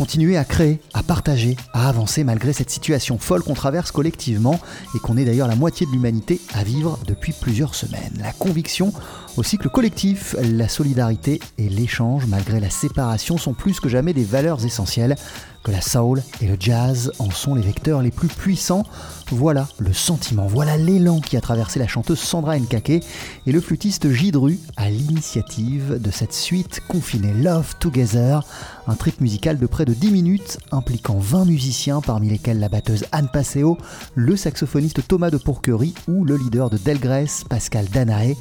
Continuer 0.00 0.38
à 0.38 0.46
créer, 0.46 0.80
à 0.94 1.02
partager, 1.02 1.58
à 1.74 1.86
avancer 1.86 2.24
malgré 2.24 2.54
cette 2.54 2.70
situation 2.70 3.18
folle 3.18 3.42
qu'on 3.42 3.52
traverse 3.52 3.90
collectivement 3.90 4.58
et 4.94 4.98
qu'on 4.98 5.18
est 5.18 5.26
d'ailleurs 5.26 5.46
la 5.46 5.56
moitié 5.56 5.84
de 5.84 5.92
l'humanité 5.92 6.40
à 6.54 6.64
vivre 6.64 6.98
depuis 7.06 7.34
plusieurs 7.38 7.74
semaines. 7.74 8.14
La 8.18 8.32
conviction 8.32 8.94
au 9.36 9.42
cycle 9.42 9.68
collectif, 9.68 10.34
la 10.40 10.68
solidarité 10.68 11.40
et 11.56 11.68
l'échange 11.68 12.26
malgré 12.26 12.60
la 12.60 12.70
séparation 12.70 13.38
sont 13.38 13.54
plus 13.54 13.80
que 13.80 13.88
jamais 13.88 14.12
des 14.12 14.24
valeurs 14.24 14.64
essentielles 14.64 15.16
que 15.62 15.70
la 15.70 15.80
soul 15.80 16.22
et 16.40 16.46
le 16.46 16.56
jazz 16.58 17.12
en 17.18 17.30
sont 17.30 17.54
les 17.54 17.62
vecteurs 17.62 18.02
les 18.02 18.10
plus 18.10 18.28
puissants. 18.28 18.84
Voilà 19.30 19.68
le 19.78 19.92
sentiment, 19.92 20.46
voilà 20.46 20.76
l'élan 20.76 21.20
qui 21.20 21.36
a 21.36 21.40
traversé 21.40 21.78
la 21.78 21.86
chanteuse 21.86 22.18
Sandra 22.18 22.58
Nkake 22.58 22.90
et 22.90 23.52
le 23.52 23.60
flûtiste 23.60 24.10
Gidru 24.10 24.58
à 24.76 24.90
l'initiative 24.90 26.00
de 26.00 26.10
cette 26.10 26.32
suite 26.32 26.80
confinée 26.88 27.32
Love 27.34 27.76
Together, 27.78 28.42
un 28.88 28.94
trip 28.94 29.20
musical 29.20 29.58
de 29.58 29.66
près 29.66 29.84
de 29.84 29.94
10 29.94 30.10
minutes 30.10 30.58
impliquant 30.72 31.18
20 31.18 31.44
musiciens 31.44 32.00
parmi 32.00 32.30
lesquels 32.30 32.58
la 32.58 32.68
batteuse 32.68 33.04
Anne 33.12 33.28
Passeo, 33.32 33.78
le 34.14 34.36
saxophoniste 34.36 35.06
Thomas 35.06 35.30
de 35.30 35.36
Pourquerie 35.36 35.94
ou 36.08 36.24
le 36.24 36.36
leader 36.36 36.70
de 36.70 36.78
Delgrès, 36.78 37.44
Pascal 37.48 37.86
Danae. 37.86 38.34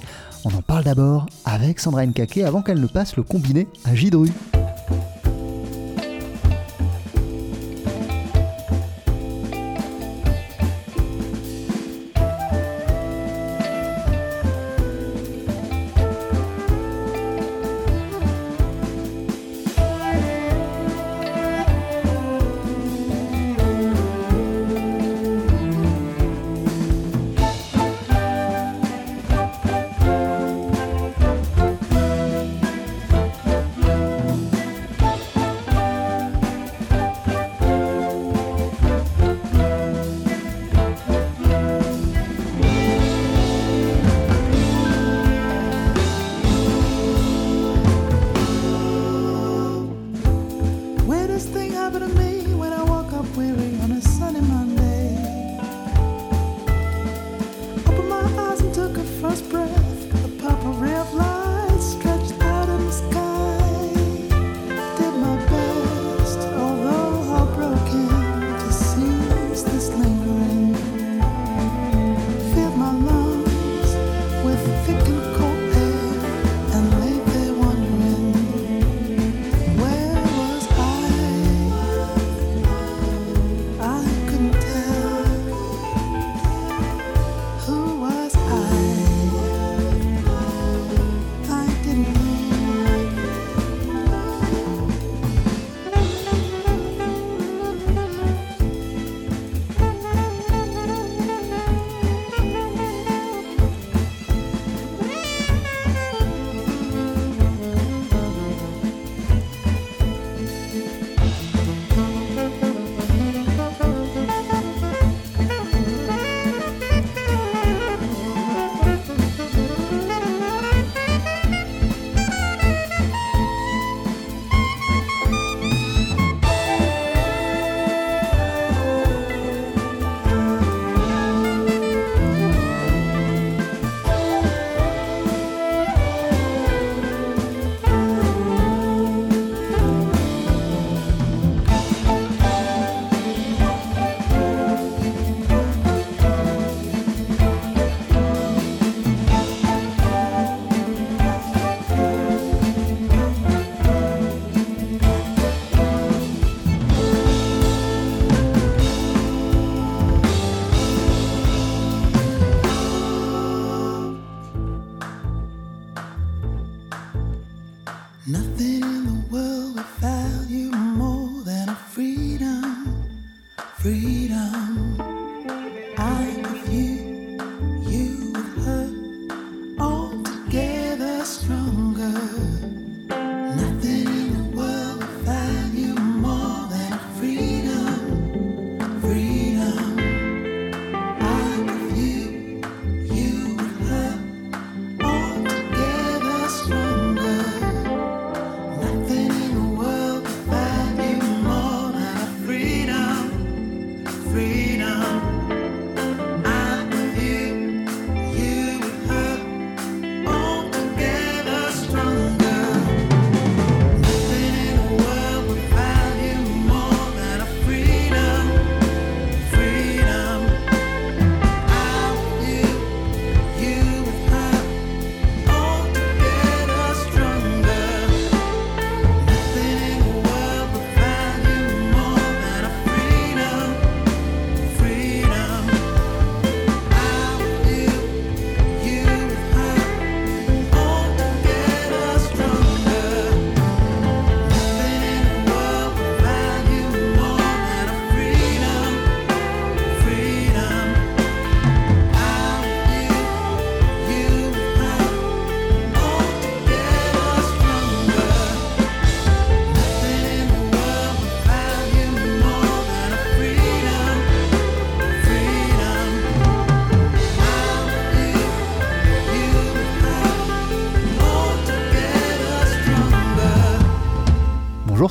On 0.45 0.49
en 0.55 0.61
parle 0.61 0.85
d'abord 0.85 1.25
avec 1.43 1.79
Sandra 1.79 2.05
Nkake 2.05 2.37
avant 2.39 2.61
qu'elle 2.61 2.79
ne 2.79 2.87
passe 2.87 3.17
le 3.17 3.23
combiné 3.23 3.67
à 3.83 3.93
Gidru. 3.93 4.29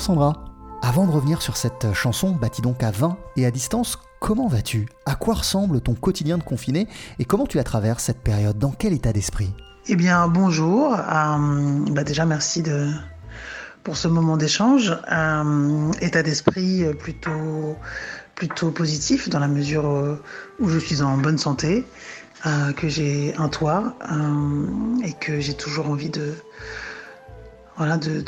Sandra. 0.09 0.33
Avant 0.81 1.05
de 1.05 1.11
revenir 1.11 1.43
sur 1.43 1.55
cette 1.55 1.93
chanson, 1.93 2.31
bâtie 2.31 2.63
donc 2.63 2.81
à 2.81 2.89
20 2.89 3.15
et 3.37 3.45
à 3.45 3.51
distance, 3.51 3.99
comment 4.19 4.47
vas-tu? 4.47 4.87
À 5.05 5.13
quoi 5.13 5.35
ressemble 5.35 5.81
ton 5.81 5.93
quotidien 5.93 6.39
de 6.39 6.43
confiné 6.43 6.87
et 7.19 7.25
comment 7.25 7.45
tu 7.45 7.57
la 7.57 7.63
traverses 7.63 8.05
cette 8.05 8.23
période? 8.23 8.57
Dans 8.57 8.71
quel 8.71 8.93
état 8.93 9.13
d'esprit? 9.13 9.53
Eh 9.85 9.95
bien, 9.95 10.27
bonjour. 10.27 10.95
Euh, 10.95 11.85
bah 11.91 12.03
déjà, 12.03 12.25
merci 12.25 12.63
de, 12.63 12.89
pour 13.83 13.97
ce 13.97 14.07
moment 14.07 14.35
d'échange. 14.35 14.97
Euh, 15.11 15.91
état 16.01 16.23
d'esprit 16.23 16.85
plutôt, 16.97 17.77
plutôt 18.33 18.71
positif 18.71 19.29
dans 19.29 19.37
la 19.37 19.47
mesure 19.47 19.85
euh, 19.85 20.19
où 20.59 20.69
je 20.69 20.79
suis 20.79 21.03
en 21.03 21.19
bonne 21.19 21.37
santé, 21.37 21.85
euh, 22.47 22.73
que 22.73 22.89
j'ai 22.89 23.35
un 23.37 23.47
toit 23.47 23.95
euh, 24.11 25.05
et 25.05 25.13
que 25.13 25.39
j'ai 25.39 25.53
toujours 25.53 25.87
envie 25.87 26.09
de, 26.09 26.33
voilà, 27.79 27.97
de, 27.97 28.21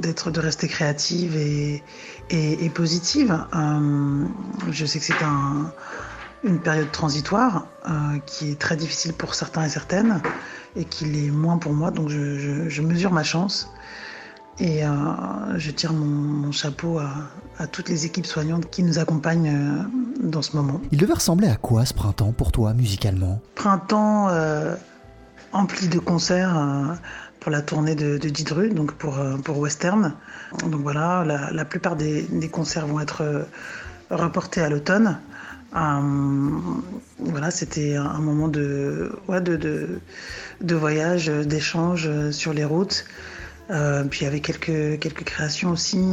d'être, 0.00 0.30
de 0.30 0.40
rester 0.40 0.66
créative 0.66 1.36
et, 1.36 1.82
et, 2.30 2.64
et 2.64 2.70
positive. 2.70 3.38
Euh, 3.54 4.24
je 4.70 4.86
sais 4.86 4.98
que 4.98 5.04
c'est 5.04 5.22
un, 5.22 5.70
une 6.42 6.58
période 6.58 6.90
transitoire 6.90 7.66
euh, 7.86 8.18
qui 8.24 8.50
est 8.50 8.58
très 8.58 8.76
difficile 8.76 9.12
pour 9.12 9.34
certains 9.34 9.64
et 9.64 9.68
certaines 9.68 10.22
et 10.74 10.84
qui 10.86 11.04
l'est 11.04 11.30
moins 11.30 11.58
pour 11.58 11.74
moi. 11.74 11.90
Donc 11.90 12.08
je, 12.08 12.38
je, 12.38 12.68
je 12.70 12.82
mesure 12.82 13.12
ma 13.12 13.24
chance 13.24 13.70
et 14.58 14.86
euh, 14.86 14.88
je 15.58 15.70
tire 15.70 15.92
mon, 15.92 16.06
mon 16.06 16.52
chapeau 16.52 16.98
à, 16.98 17.10
à, 17.58 17.66
toutes 17.66 17.90
les 17.90 18.06
équipes 18.06 18.26
soignantes 18.26 18.70
qui 18.70 18.82
nous 18.82 18.98
accompagnent 18.98 19.86
dans 20.22 20.40
ce 20.40 20.56
moment. 20.56 20.80
Il 20.92 20.98
devait 20.98 21.12
ressembler 21.12 21.48
à 21.48 21.56
quoi 21.56 21.84
ce 21.84 21.92
printemps 21.92 22.32
pour 22.32 22.52
toi 22.52 22.72
musicalement? 22.72 23.38
Printemps 23.54 24.30
empli 25.52 25.88
de 25.88 25.98
concerts 25.98 26.98
pour 27.48 27.54
la 27.54 27.62
tournée 27.62 27.94
de, 27.94 28.18
de 28.18 28.28
Didru, 28.28 28.68
donc 28.68 28.92
pour, 28.92 29.18
euh, 29.18 29.38
Western. 29.48 30.12
Donc 30.64 30.82
voilà, 30.82 31.24
la, 31.50 31.64
plupart 31.64 31.96
des, 31.96 32.26
concerts 32.52 32.86
vont 32.86 33.00
être 33.00 33.22
euh, 33.22 33.44
reportés 34.10 34.60
à 34.60 34.68
l'automne. 34.68 35.18
Euh, 35.74 36.50
voilà, 37.18 37.50
c'était 37.50 37.96
un 37.96 38.18
moment 38.18 38.48
de, 38.48 39.10
voyage, 40.60 41.28
d'échange 41.28 42.10
sur 42.32 42.52
les 42.52 42.66
routes. 42.66 43.06
Puis 43.68 44.20
il 44.20 44.24
y 44.24 44.26
avait 44.26 44.40
quelques, 44.40 45.24
créations 45.24 45.70
aussi, 45.70 46.04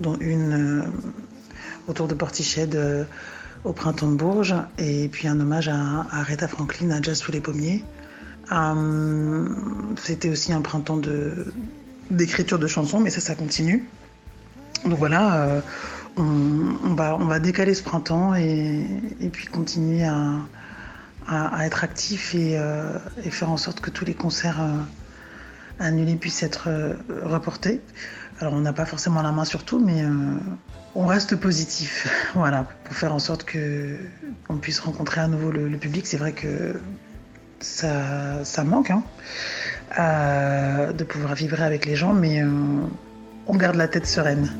dont 0.00 0.18
une 0.20 0.84
autour 1.88 2.08
de 2.08 2.14
Portiched 2.14 2.78
au 3.64 3.72
printemps 3.72 4.10
de 4.10 4.16
Bourges, 4.16 4.54
et 4.76 5.08
puis 5.08 5.28
un 5.28 5.40
hommage 5.40 5.68
à, 5.68 6.02
à 6.10 6.20
Aretha 6.20 6.46
Franklin 6.46 6.90
à 6.90 7.00
Jazz 7.00 7.20
sous 7.20 7.32
les 7.32 7.40
pommiers. 7.40 7.82
Euh, 8.50 9.48
C'était 9.96 10.28
aussi 10.28 10.52
un 10.52 10.60
printemps 10.60 11.00
d'écriture 12.10 12.58
de 12.58 12.66
chansons, 12.66 13.00
mais 13.00 13.10
ça, 13.10 13.20
ça 13.20 13.34
continue. 13.34 13.88
Donc 14.84 14.98
voilà, 14.98 15.44
euh, 15.44 15.60
on, 16.16 16.94
va, 16.94 17.38
décaler 17.38 17.74
ce 17.74 17.82
printemps 17.82 18.34
et, 18.34 18.84
puis 19.32 19.46
continuer 19.46 20.04
à, 20.04 21.64
être 21.64 21.84
actif 21.84 22.34
et, 22.34 22.58
euh, 22.58 22.98
et, 23.24 23.30
faire 23.30 23.50
en 23.50 23.56
sorte 23.56 23.80
que 23.80 23.90
tous 23.90 24.04
les 24.04 24.14
concerts 24.14 24.60
annulés 25.78 26.16
puissent 26.16 26.42
être 26.42 26.68
reportés. 27.22 27.80
Alors 28.40 28.54
on 28.54 28.60
n'a 28.60 28.72
pas 28.72 28.86
forcément 28.86 29.22
la 29.22 29.30
main 29.30 29.44
sur 29.44 29.64
tout, 29.64 29.78
mais 29.78 30.04
on 30.96 31.06
reste 31.06 31.36
positif, 31.36 32.08
voilà, 32.34 32.66
pour 32.84 32.96
faire 32.96 33.14
en 33.14 33.20
sorte 33.20 33.46
qu'on 33.48 34.56
puisse 34.56 34.80
rencontrer 34.80 35.20
à 35.20 35.28
nouveau 35.28 35.52
le, 35.52 35.68
le 35.68 35.78
public. 35.78 36.06
C'est 36.08 36.16
vrai 36.16 36.32
que 36.32 36.74
ça, 37.64 38.64
manque 38.64 38.90
hein, 38.90 39.02
euh, 39.98 40.92
de 40.92 41.04
pouvoir 41.04 41.34
vibrer 41.34 41.64
avec 41.64 41.86
les 41.86 41.96
gens, 41.96 42.12
mais 42.12 42.42
euh, 42.42 42.48
on 43.46 43.56
garde 43.56 43.76
la 43.76 43.88
tête 43.88 44.06
sereine. 44.06 44.50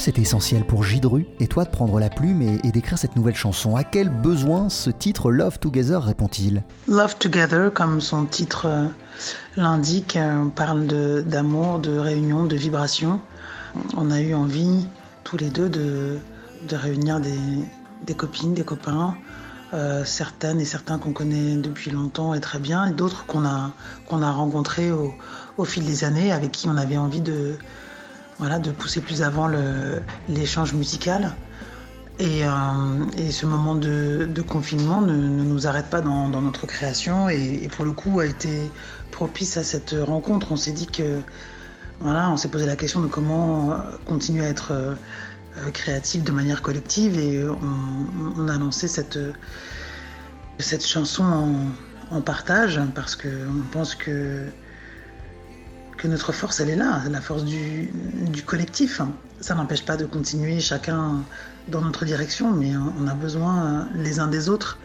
C'était 0.00 0.22
essentiel 0.22 0.64
pour 0.64 0.82
Gidru 0.82 1.26
et 1.40 1.46
toi 1.46 1.64
de 1.64 1.70
prendre 1.70 2.00
la 2.00 2.08
plume 2.08 2.40
et, 2.40 2.72
d'écrire 2.72 2.96
cette 2.98 3.16
nouvelle 3.16 3.34
chanson 3.34 3.76
À 3.76 3.84
quel 3.84 4.08
besoin 4.08 4.68
ce 4.70 4.88
titre 4.90 5.30
Love 5.30 5.58
Together 5.58 6.02
répond-il 6.02 6.62
Love 6.88 7.16
Together, 7.18 7.70
comme 7.72 8.00
son 8.00 8.24
titre 8.24 8.66
euh, 8.66 8.86
l'indique, 9.56 10.16
euh, 10.16 10.46
parle 10.46 10.86
de- 10.86 11.22
d'amour, 11.26 11.80
de, 11.80 11.98
réunion, 11.98 12.46
de 12.46 12.56
vibration. 12.56 13.20
On 13.96 14.10
a 14.10 14.20
eu 14.20 14.32
envie, 14.34 14.86
tous 15.22 15.36
les 15.36 15.50
deux, 15.50 15.68
de, 15.68 16.18
de 16.66 16.76
réunir 16.76 17.20
des, 17.20 17.38
des 18.06 18.14
copines, 18.14 18.54
des 18.54 18.64
copains, 18.64 19.14
euh, 19.74 20.04
certaines 20.06 20.60
et 20.60 20.64
certains 20.64 20.98
qu'on 20.98 21.12
connaît 21.12 21.56
depuis 21.56 21.90
longtemps 21.90 22.32
et 22.32 22.40
très 22.40 22.58
bien, 22.58 22.86
et 22.86 22.92
d'autres 22.92 23.26
qu'on 23.26 23.44
a, 23.44 23.72
qu'on 24.08 24.22
a 24.22 24.30
rencontrés 24.32 24.90
au, 24.90 25.12
au 25.58 25.64
fil 25.66 25.84
des 25.84 26.04
années, 26.04 26.32
avec 26.32 26.52
qui 26.52 26.68
on 26.68 26.76
avait 26.78 26.96
envie 26.96 27.20
de, 27.20 27.56
voilà, 28.40 28.58
de 28.58 28.70
pousser 28.70 29.02
plus 29.02 29.22
avant 29.22 29.48
l'échange 30.28 30.72
musical. 30.72 31.32
Et, 32.18 32.44
euh, 32.44 32.50
et 33.16 33.30
ce 33.30 33.46
moment 33.46 33.74
de, 33.74 34.42
confinement 34.46 35.00
ne, 35.02 35.14
nous 35.14 35.66
arrête 35.66 35.86
pas 35.86 36.00
dans, 36.00 36.28
notre 36.28 36.66
création 36.66 37.28
et, 37.28 37.68
pour 37.74 37.84
le 37.84 37.92
coup 37.92 38.20
a 38.20 38.26
été 38.26 38.70
propice 39.10 39.56
à 39.56 39.62
cette 39.62 39.94
rencontre. 39.98 40.52
On 40.52 40.56
s'est 40.56 40.72
dit 40.72 40.86
que 40.86 41.20
voilà, 42.00 42.30
on 42.30 42.36
s'est 42.36 42.48
posé 42.48 42.66
la 42.66 42.76
question 42.76 43.00
de 43.02 43.06
comment 43.06 43.72
euh, 43.72 43.76
continuer 44.06 44.44
à 44.46 44.48
être 44.48 44.72
euh, 44.72 44.94
créatif 45.72 46.24
de 46.24 46.32
manière 46.32 46.62
collective 46.62 47.18
et 47.18 47.44
on, 47.44 48.38
on 48.38 48.48
a 48.48 48.56
lancé 48.56 48.88
cette, 48.88 49.18
cette 50.58 50.86
chanson 50.86 51.24
en, 51.24 52.16
en 52.16 52.20
partage 52.22 52.80
parce 52.94 53.16
qu'on 53.16 53.62
pense 53.70 53.94
que 53.94 54.46
que 56.00 56.08
notre 56.08 56.32
force, 56.32 56.60
elle 56.60 56.70
est 56.70 56.76
là, 56.76 57.02
la 57.10 57.20
force 57.20 57.44
du, 57.44 57.92
collectif. 58.46 59.02
Ça 59.40 59.54
n'empêche 59.54 59.84
pas 59.84 59.98
de 59.98 60.06
continuer 60.06 60.58
chacun 60.58 61.22
dans 61.68 61.82
notre 61.82 62.06
direction, 62.06 62.50
mais 62.52 62.72
on 62.76 63.06
a 63.06 63.14
besoin 63.14 63.86
les 63.94 64.18
uns 64.18 64.26
des 64.26 64.48
autres. 64.48 64.78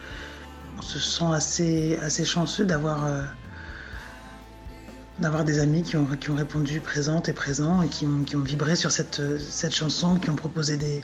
On 0.78 0.82
se 0.82 0.98
sent 0.98 1.32
assez, 1.32 2.24
chanceux 2.26 2.66
d'avoir 2.66 3.06
euh, 3.06 3.22
d'avoir 5.18 5.44
des 5.44 5.58
amis 5.58 5.82
qui 5.82 5.96
ont, 5.96 6.04
qui 6.04 6.30
ont 6.30 6.34
répondu 6.36 6.80
présentes 6.80 7.30
et 7.30 7.32
présents 7.32 7.80
et 7.80 7.88
qui 7.88 8.04
ont, 8.04 8.22
qui 8.22 8.36
ont 8.36 8.42
vibré 8.42 8.76
sur 8.76 8.90
cette, 8.90 9.22
cette 9.40 9.74
chanson, 9.74 10.16
qui 10.16 10.28
ont 10.28 10.36
proposé 10.36 10.76
des, 10.76 11.02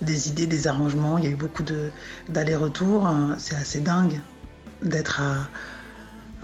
des 0.00 0.28
idées, 0.28 0.46
des 0.46 0.66
arrangements. 0.66 1.18
Il 1.18 1.24
y 1.24 1.26
a 1.26 1.30
eu 1.30 1.36
beaucoup 1.36 1.64
d'allers-retours. 2.30 3.06
C'est 3.36 3.56
assez 3.56 3.80
dingue 3.80 4.18
d'être 4.82 5.20
à 5.20 5.48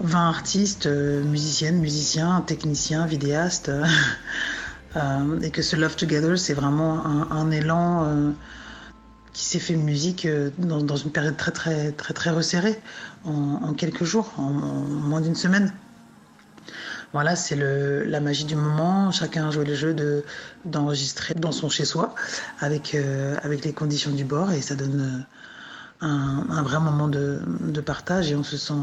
20 0.01 0.29
artistes, 0.29 0.85
euh, 0.85 1.23
musiciennes, 1.23 1.79
musiciens, 1.79 2.41
techniciens, 2.41 3.05
vidéastes. 3.05 3.71
euh, 4.95 5.41
et 5.41 5.51
que 5.51 5.61
ce 5.61 5.75
Love 5.75 5.95
Together, 5.95 6.37
c'est 6.37 6.53
vraiment 6.53 7.05
un, 7.31 7.51
élan 7.51 8.05
euh, 8.05 8.31
qui 9.33 9.45
s'est 9.45 9.59
fait 9.59 9.75
musique 9.75 10.25
euh, 10.25 10.49
dans, 10.57 10.97
une 10.97 11.11
période 11.11 11.37
très 11.37 11.51
très 11.51 11.93
très 11.93 12.13
très 12.13 12.29
resserrée, 12.29 12.77
en, 13.23 13.73
quelques 13.73 14.03
jours, 14.03 14.33
en, 14.37 14.49
moins 14.49 15.21
d'une 15.21 15.35
semaine. 15.35 15.73
Voilà, 17.13 17.35
c'est 17.35 17.55
la 17.55 18.19
magie 18.19 18.43
du 18.45 18.55
moment. 18.55 19.11
Chacun 19.11 19.47
a 19.47 19.51
joué 19.51 19.65
le 19.65 19.75
jeu 19.75 19.93
de 19.93 20.23
d'enregistrer 20.65 21.33
dans 21.33 21.51
son 21.51 21.69
chez-soi, 21.69 22.13
avec 22.59 22.93
euh, 22.95 23.37
avec 23.41 23.63
les 23.63 23.73
conditions 23.73 24.11
du 24.11 24.25
bord, 24.25 24.51
et 24.51 24.61
ça 24.61 24.75
donne 24.75 25.25
euh, 26.03 26.05
un, 26.05 26.45
un 26.49 26.61
vrai 26.61 26.79
moment 26.79 27.07
de, 27.07 27.39
de 27.61 27.81
partage, 27.81 28.31
et 28.31 28.35
on 28.35 28.43
se 28.43 28.57
sent 28.57 28.73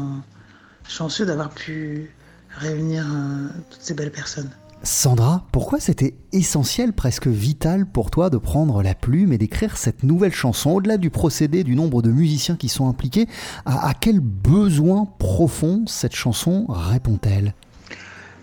chanceux 0.87 1.25
d'avoir 1.25 1.49
pu 1.49 2.11
réunir 2.49 3.05
euh, 3.05 3.47
toutes 3.69 3.81
ces 3.81 3.93
belles 3.93 4.11
personnes. 4.11 4.49
Sandra, 4.83 5.45
pourquoi 5.51 5.79
c'était 5.79 6.13
essentiel, 6.31 6.93
presque 6.93 7.27
vital 7.27 7.85
pour 7.85 8.11
toi 8.11 8.29
de 8.29 8.37
prendre 8.37 8.83
la 8.83 8.93
plume 8.93 9.33
et 9.33 9.37
d'écrire 9.37 9.75
cette 9.75 10.03
nouvelle 10.03 10.33
chanson 10.33 10.71
Au-delà 10.71 10.97
du 10.97 11.09
procédé, 11.09 11.63
du 11.63 11.75
nombre 11.75 12.01
de 12.01 12.11
musiciens 12.11 12.55
qui 12.55 12.69
sont 12.69 12.87
impliqués, 12.87 13.27
à, 13.65 13.89
à 13.89 13.93
quel 13.93 14.19
besoin 14.19 15.07
profond 15.17 15.85
cette 15.87 16.15
chanson 16.15 16.65
répond-elle? 16.69 17.53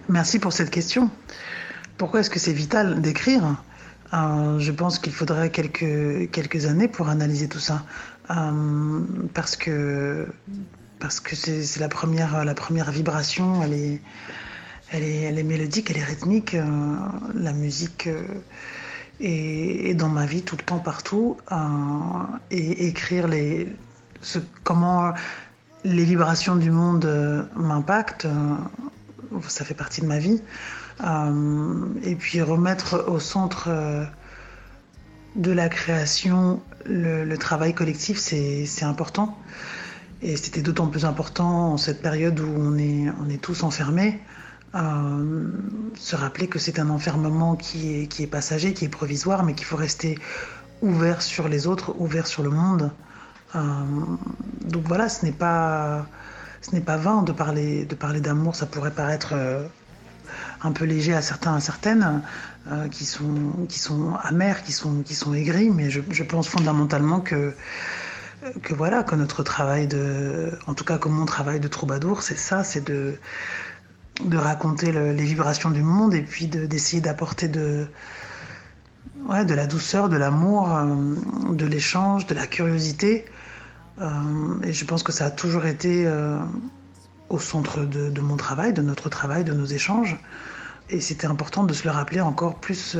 Merci 0.08 0.38
pour 0.38 0.52
cette 0.52 0.70
question. 0.70 1.08
Pourquoi 1.96 2.20
est-ce 2.20 2.30
que 2.30 2.40
c'est 2.40 2.52
vital 2.52 3.00
d'écrire? 3.00 3.62
Euh, 4.12 4.58
je 4.58 4.72
pense 4.72 4.98
qu'il 4.98 5.12
faudrait 5.12 5.50
quelques, 5.50 6.30
quelques 6.30 6.66
années 6.66 6.88
pour 6.88 7.08
analyser 7.08 7.48
tout 7.48 7.58
ça. 7.58 7.84
Euh, 8.30 9.00
parce 9.32 9.56
que 9.56 10.28
parce 10.98 11.20
que 11.20 11.36
c'est 11.36 11.80
la 11.80 11.88
première, 11.88 12.44
la 12.44 12.54
première 12.54 12.90
vibration, 12.90 13.62
elle 13.62 13.72
est, 13.72 14.00
elle 14.90 15.02
est, 15.02 15.22
elle 15.22 15.38
est 15.38 15.44
mélodique, 15.44 15.90
elle 15.90 15.98
est 15.98 16.04
rythmique. 16.04 16.54
euh, 16.54 16.96
la 17.34 17.52
musique 17.52 18.06
euh, 18.06 18.22
est, 19.20 19.94
dans 19.94 20.08
ma 20.08 20.26
vie 20.26 20.42
tout 20.42 20.56
le 20.56 20.62
temps, 20.62 20.78
partout. 20.78 21.36
euh, 21.52 21.56
et 22.50 22.86
écrire 22.86 23.28
les, 23.28 23.68
comment 24.62 25.12
les 25.84 26.04
vibrations 26.04 26.56
du 26.56 26.70
monde 26.70 27.06
m'impactent, 27.56 28.26
ça 29.48 29.64
fait 29.64 29.74
partie 29.74 30.00
de 30.00 30.06
ma 30.06 30.18
vie. 30.18 30.40
Et 32.02 32.14
puis 32.14 32.40
remettre 32.40 33.04
au 33.08 33.20
centre 33.20 33.68
de 35.36 35.52
la 35.52 35.68
création 35.68 36.62
le, 36.86 37.36
travail 37.36 37.74
collectif, 37.74 38.18
c'est 38.18 38.84
important. 38.84 39.36
Et 40.24 40.38
c'était 40.38 40.62
d'autant 40.62 40.86
plus 40.86 41.04
important 41.04 41.72
en 41.72 41.76
cette 41.76 42.00
période 42.00 42.40
où 42.40 42.50
on 42.56 42.78
est, 42.78 43.12
on 43.22 43.28
est 43.28 43.36
tous 43.36 43.62
enfermés. 43.62 44.22
Euh, 44.74 45.50
se 45.96 46.16
rappeler 46.16 46.48
que 46.48 46.58
c'est 46.58 46.78
un 46.78 46.88
enfermement 46.88 47.56
qui 47.56 47.94
est, 47.94 48.06
qui 48.06 48.22
est 48.22 48.26
passager, 48.26 48.72
qui 48.72 48.86
est 48.86 48.88
provisoire, 48.88 49.44
mais 49.44 49.52
qu'il 49.52 49.66
faut 49.66 49.76
rester 49.76 50.18
ouvert 50.80 51.20
sur 51.20 51.46
les 51.46 51.66
autres, 51.66 51.94
ouvert 51.98 52.26
sur 52.26 52.42
le 52.42 52.48
monde. 52.48 52.90
Euh, 53.54 53.60
donc 54.64 54.84
voilà, 54.88 55.10
ce 55.10 55.26
n'est 55.26 55.32
pas, 55.32 56.06
ce 56.62 56.74
n'est 56.74 56.80
pas 56.80 56.96
vain 56.96 57.20
de 57.20 57.32
parler, 57.32 57.84
de 57.84 57.94
parler 57.94 58.22
d'amour. 58.22 58.56
Ça 58.56 58.64
pourrait 58.64 58.92
paraître 58.92 59.34
euh, 59.34 59.66
un 60.62 60.72
peu 60.72 60.86
léger 60.86 61.12
à 61.12 61.20
certains, 61.20 61.54
à 61.54 61.60
certaines, 61.60 62.22
qui 62.90 63.04
sont, 63.04 63.66
qui 63.68 63.78
sont 63.78 64.14
amers, 64.22 64.62
qui 64.62 64.72
sont, 64.72 65.02
qui 65.02 65.14
sont 65.14 65.34
aigris, 65.34 65.68
mais 65.68 65.90
je 65.90 66.22
pense 66.22 66.48
fondamentalement 66.48 67.20
que 67.20 67.52
que 68.62 68.74
voilà, 68.74 69.02
que 69.02 69.14
notre 69.14 69.42
travail 69.42 69.86
de, 69.86 70.50
en 70.66 70.74
tout 70.74 70.84
cas 70.84 70.98
que 70.98 71.08
mon 71.08 71.24
travail 71.26 71.60
de 71.60 71.68
troubadour, 71.68 72.22
c'est 72.22 72.36
ça, 72.38 72.64
c'est 72.64 72.82
de, 72.84 73.14
de 74.24 74.36
raconter 74.36 74.92
le- 74.92 75.12
les 75.12 75.24
vibrations 75.24 75.70
du 75.70 75.82
monde 75.82 76.14
et 76.14 76.22
puis 76.22 76.46
de- 76.46 76.66
d'essayer 76.66 77.00
d'apporter 77.02 77.48
de, 77.48 77.86
ouais, 79.28 79.44
de 79.44 79.54
la 79.54 79.66
douceur, 79.66 80.08
de 80.08 80.16
l'amour, 80.16 80.74
euh, 80.74 81.14
de 81.52 81.66
l'échange, 81.66 82.26
de 82.26 82.34
la 82.34 82.46
curiosité. 82.46 83.24
Euh, 84.00 84.08
et 84.62 84.72
je 84.72 84.84
pense 84.84 85.02
que 85.02 85.12
ça 85.12 85.26
a 85.26 85.30
toujours 85.30 85.66
été 85.66 86.06
euh, 86.06 86.38
au 87.28 87.38
centre 87.38 87.80
de, 87.84 88.20
mon 88.20 88.36
travail, 88.36 88.72
de 88.72 88.82
notre 88.82 89.08
travail, 89.08 89.44
de 89.44 89.52
nos 89.52 89.66
échanges. 89.66 90.16
Et 90.90 91.00
c'était 91.00 91.26
important 91.26 91.64
de 91.64 91.72
se 91.72 91.84
le 91.84 91.90
rappeler 91.90 92.20
encore 92.20 92.56
plus 92.60 92.96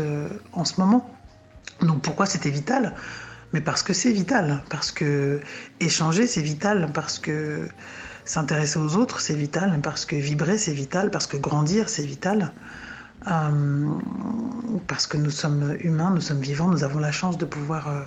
en 0.52 0.64
ce 0.64 0.80
moment. 0.80 1.10
Donc 1.82 2.02
pourquoi 2.02 2.26
c'était 2.26 2.50
vital? 2.50 2.94
Mais 3.54 3.62
parce 3.62 3.82
que 3.84 3.94
c'est 3.94 4.12
vital, 4.12 4.64
parce 4.68 4.92
que 4.92 5.40
échanger 5.80 6.26
c'est 6.26 6.42
vital, 6.42 6.92
parce 6.92 7.18
que 7.18 7.68
s'intéresser 8.26 8.78
aux 8.78 8.96
autres 8.96 9.20
c'est 9.20 9.34
vital, 9.36 9.80
parce 9.82 10.04
que 10.06 10.16
vibrer 10.16 10.58
c'est 10.58 10.74
vital, 10.74 11.10
parce 11.10 11.26
que 11.26 11.38
grandir 11.38 11.88
c'est 11.88 12.06
vital, 12.06 12.54
Euh, 13.28 14.00
parce 14.88 15.06
que 15.08 15.16
nous 15.16 15.30
sommes 15.30 15.76
humains, 15.80 16.12
nous 16.14 16.20
sommes 16.20 16.40
vivants, 16.40 16.68
nous 16.68 16.84
avons 16.84 17.00
la 17.00 17.12
chance 17.12 17.38
de 17.38 17.44
pouvoir 17.46 17.88
euh, 17.88 18.02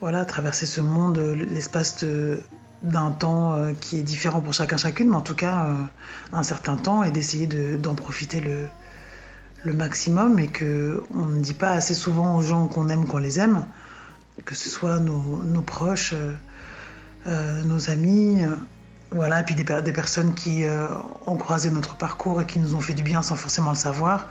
voilà, 0.00 0.24
traverser 0.26 0.66
ce 0.66 0.80
monde, 0.82 1.18
l'espace 1.18 2.04
d'un 2.82 3.12
temps 3.12 3.54
euh, 3.54 3.74
qui 3.74 3.98
est 4.00 4.02
différent 4.02 4.42
pour 4.42 4.54
chacun 4.54 4.78
chacune, 4.78 5.10
mais 5.10 5.16
en 5.16 5.22
tout 5.22 5.36
cas 5.36 5.76
un 6.32 6.44
certain 6.44 6.76
temps 6.78 7.02
et 7.04 7.10
d'essayer 7.12 7.46
de- 7.48 7.76
d'en 7.76 7.94
profiter 7.94 8.40
le, 8.40 8.70
le 9.64 9.72
maximum 9.74 10.38
et 10.38 10.48
que 10.50 11.02
on 11.10 11.26
ne 11.26 11.40
dit 11.40 11.54
pas 11.54 11.70
assez 11.72 11.94
souvent 11.94 12.36
aux 12.36 12.42
gens 12.42 12.68
qu'on 12.68 12.88
aime 12.88 13.06
qu'on 13.06 13.18
les 13.18 13.40
aime, 13.40 13.66
que 14.44 14.54
ce 14.54 14.68
soit 14.68 15.00
nos, 15.00 15.62
proches, 15.62 16.12
euh, 16.14 16.34
euh, 17.26 17.62
nos 17.62 17.90
amis, 17.90 18.44
euh, 18.44 18.54
voilà, 19.10 19.40
et 19.40 19.44
puis 19.44 19.54
des, 19.54 19.64
per- 19.64 19.82
des 19.82 19.92
personnes 19.92 20.34
qui 20.34 20.64
ont 21.26 21.36
croisé 21.36 21.70
notre 21.70 21.96
parcours 21.96 22.42
et 22.42 22.46
qui 22.46 22.58
nous 22.58 22.74
ont 22.74 22.80
fait 22.80 22.92
du 22.94 23.02
bien 23.04 23.22
sans 23.22 23.36
forcément 23.36 23.70
le 23.70 23.76
savoir. 23.76 24.28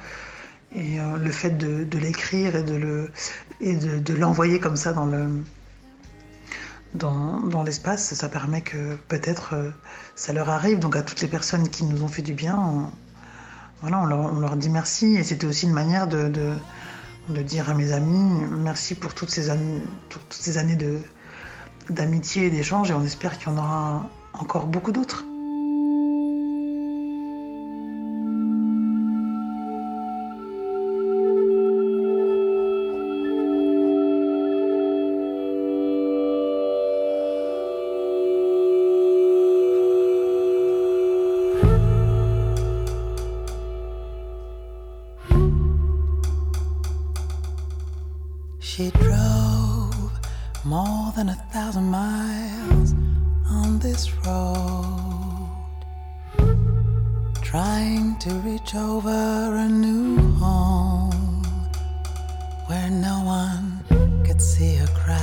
Et 0.76 0.98
le 1.00 1.32
fait 1.32 1.52
de, 1.52 1.98
l'écrire 1.98 2.54
et 2.58 2.64
de 2.64 4.14
l'envoyer 4.14 4.60
comme 4.60 4.76
ça 4.76 4.92
dans 4.92 5.06
le 5.06 5.30
dans, 6.94 7.40
dans 7.40 7.64
l'espace, 7.64 8.14
ça 8.14 8.28
permet 8.30 8.62
que 8.62 8.96
peut-être 9.08 9.56
ça 10.16 10.34
leur 10.34 10.50
arrive. 10.50 10.80
Donc 10.80 10.98
à 10.98 11.02
toutes 11.02 11.22
les 11.22 11.30
personnes 11.30 11.70
qui 11.70 11.86
nous 11.86 12.04
ont 12.04 12.10
fait 12.10 12.22
du 12.22 12.34
bien, 12.34 12.58
on- 12.58 12.92
voilà, 13.82 14.00
on 14.02 14.40
leur, 14.40 14.56
dit 14.58 14.70
merci. 14.70 15.16
Et 15.16 15.24
c'était 15.24 15.48
aussi 15.48 15.66
une 15.66 15.74
manière 15.74 16.08
de, 16.08 16.28
de 17.30 17.42
dire 17.42 17.70
à 17.70 17.74
mes 17.74 17.92
amis 17.92 18.44
merci 18.52 18.96
pour 18.96 19.14
toutes 19.14 19.30
ces 19.30 19.50
années, 19.50 19.82
d'amitié 21.90 22.46
et 22.48 22.50
d'échange. 22.50 22.92
Et 22.92 22.94
on 22.94 23.04
espère 23.04 23.38
qu'il 23.38 23.50
y 23.50 23.52
en 23.52 23.58
aura 23.58 24.10
encore 24.34 24.68
beaucoup 24.68 24.92
d'autres. 24.92 25.26
Where 62.68 62.90
no 62.90 63.24
one 63.26 63.84
could 64.26 64.42
see 64.42 64.76
her 64.76 64.88
cry. 64.88 65.18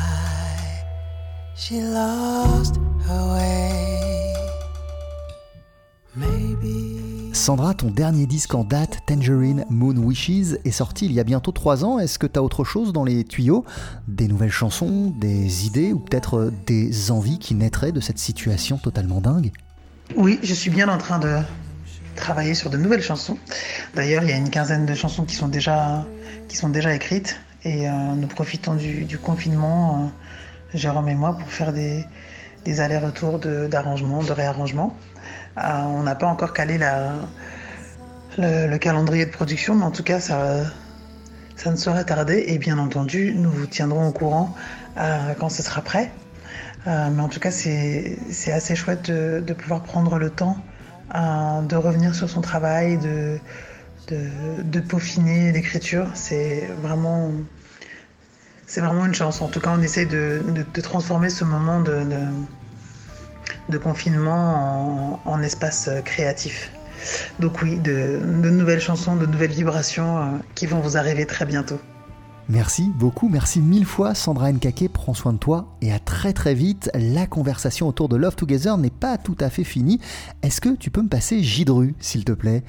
She 1.56 1.80
lost 1.80 2.76
her 3.08 3.34
way. 3.34 4.34
Maybe. 6.14 7.32
Sandra, 7.32 7.74
ton 7.74 7.90
dernier 7.90 8.26
disque 8.26 8.54
en 8.54 8.64
date, 8.64 8.98
Tangerine 9.06 9.64
Moon 9.70 9.96
Wishes, 9.96 10.58
est 10.64 10.70
sorti 10.70 11.06
il 11.06 11.12
y 11.12 11.20
a 11.20 11.24
bientôt 11.24 11.50
trois 11.50 11.84
ans. 11.84 11.98
Est-ce 11.98 12.18
que 12.18 12.26
tu 12.26 12.38
as 12.38 12.42
autre 12.42 12.64
chose 12.64 12.92
dans 12.92 13.04
les 13.04 13.24
tuyaux? 13.24 13.64
Des 14.06 14.28
nouvelles 14.28 14.50
chansons, 14.50 15.12
des 15.16 15.66
idées 15.66 15.92
ou 15.92 15.98
peut-être 15.98 16.38
euh, 16.38 16.52
des 16.66 17.10
envies 17.10 17.38
qui 17.38 17.54
naîtraient 17.54 17.92
de 17.92 18.00
cette 18.00 18.18
situation 18.18 18.76
totalement 18.76 19.20
dingue? 19.20 19.50
Oui, 20.14 20.38
je 20.42 20.52
suis 20.52 20.70
bien 20.70 20.88
en 20.88 20.98
train 20.98 21.18
de 21.18 21.38
travailler 22.14 22.54
sur 22.54 22.70
de 22.70 22.76
nouvelles 22.76 23.02
chansons. 23.02 23.38
D'ailleurs, 23.94 24.22
il 24.22 24.30
y 24.30 24.32
a 24.32 24.36
une 24.36 24.50
quinzaine 24.50 24.86
de 24.86 24.94
chansons 24.94 25.24
qui 25.24 25.34
sont 25.34 25.48
déjà, 25.48 26.04
qui 26.48 26.56
sont 26.56 26.68
déjà 26.68 26.94
écrites. 26.94 27.40
Et 27.64 27.88
euh, 27.88 27.92
nous 28.16 28.26
profitons 28.26 28.74
du, 28.74 29.18
confinement, 29.18 30.12
euh, 30.74 30.76
Jérôme 30.78 31.08
et 31.08 31.14
moi, 31.14 31.36
pour 31.38 31.48
faire 31.48 31.72
des, 31.72 32.04
des 32.64 32.80
allers-retours 32.80 33.38
d'arrangements, 33.38 34.22
de, 34.22 34.32
réarrangements. 34.32 34.96
Euh, 35.58 35.60
on 35.86 36.02
n'a 36.02 36.14
pas 36.14 36.26
encore 36.26 36.52
calé 36.52 36.78
la, 36.78 37.12
le, 38.38 38.66
le 38.66 38.78
calendrier 38.78 39.26
de 39.26 39.30
production, 39.30 39.74
mais 39.74 39.84
en 39.84 39.92
tout 39.92 40.02
cas, 40.02 40.18
ça, 40.18 40.64
ça 41.56 41.70
ne 41.70 41.76
saurait 41.76 42.04
tarder. 42.04 42.44
Et 42.48 42.58
bien 42.58 42.78
entendu, 42.78 43.32
nous 43.36 43.50
vous 43.50 43.66
tiendrons 43.66 44.08
au 44.08 44.12
courant 44.12 44.54
quand 45.38 45.48
ce 45.48 45.62
sera 45.62 45.80
prêt. 45.80 46.12
Mais 46.84 47.20
en 47.22 47.28
tout 47.28 47.40
cas, 47.40 47.50
c'est 47.50 48.18
c'est 48.30 48.52
assez 48.52 48.74
chouette 48.74 49.10
de, 49.10 49.40
de 49.40 49.54
pouvoir 49.54 49.82
prendre 49.82 50.18
le 50.18 50.28
temps 50.28 50.58
de 51.12 51.76
revenir 51.76 52.14
sur 52.14 52.28
son 52.28 52.40
travail, 52.40 52.98
de, 52.98 53.38
peaufiner 54.80 55.52
l'écriture. 55.52 56.08
C'est 56.14 56.68
vraiment, 56.80 57.30
une 59.04 59.14
chance. 59.14 59.42
En 59.42 59.48
tout 59.48 59.60
cas, 59.60 59.70
on 59.76 59.82
essaie 59.82 60.06
de, 60.06 60.42
transformer 60.82 61.30
ce 61.30 61.44
moment 61.44 61.80
de, 61.80 63.78
confinement 63.78 65.20
en, 65.24 65.30
en 65.30 65.42
espace 65.42 65.90
créatif. 66.04 66.70
Donc 67.38 67.62
oui, 67.62 67.76
de, 67.78 68.20
de 68.22 68.50
nouvelles 68.50 68.80
chansons, 68.80 69.16
de 69.16 69.26
nouvelles 69.26 69.52
vibrations 69.52 70.18
euh, 70.18 70.38
qui 70.54 70.66
vont 70.66 70.80
vous 70.80 70.96
arriver 70.96 71.26
très 71.26 71.44
bientôt. 71.44 71.80
Merci 72.48 72.90
beaucoup, 72.94 73.28
merci 73.28 73.60
mille 73.60 73.86
fois 73.86 74.14
Sandra 74.14 74.52
Nkake, 74.52 74.88
prends 74.92 75.14
soin 75.14 75.32
de 75.32 75.38
toi 75.38 75.76
et 75.80 75.92
à 75.92 75.98
très 75.98 76.32
très 76.32 76.54
vite. 76.54 76.90
La 76.94 77.26
conversation 77.26 77.88
autour 77.88 78.08
de 78.08 78.16
Love 78.16 78.34
Together 78.34 78.76
n'est 78.76 78.90
pas 78.90 79.16
tout 79.16 79.36
à 79.40 79.48
fait 79.48 79.64
finie. 79.64 80.00
Est-ce 80.42 80.60
que 80.60 80.74
tu 80.76 80.90
peux 80.90 81.02
me 81.02 81.08
passer 81.08 81.42
Gidru, 81.42 81.94
s'il 82.00 82.24
te 82.24 82.32
plaît? 82.32 82.64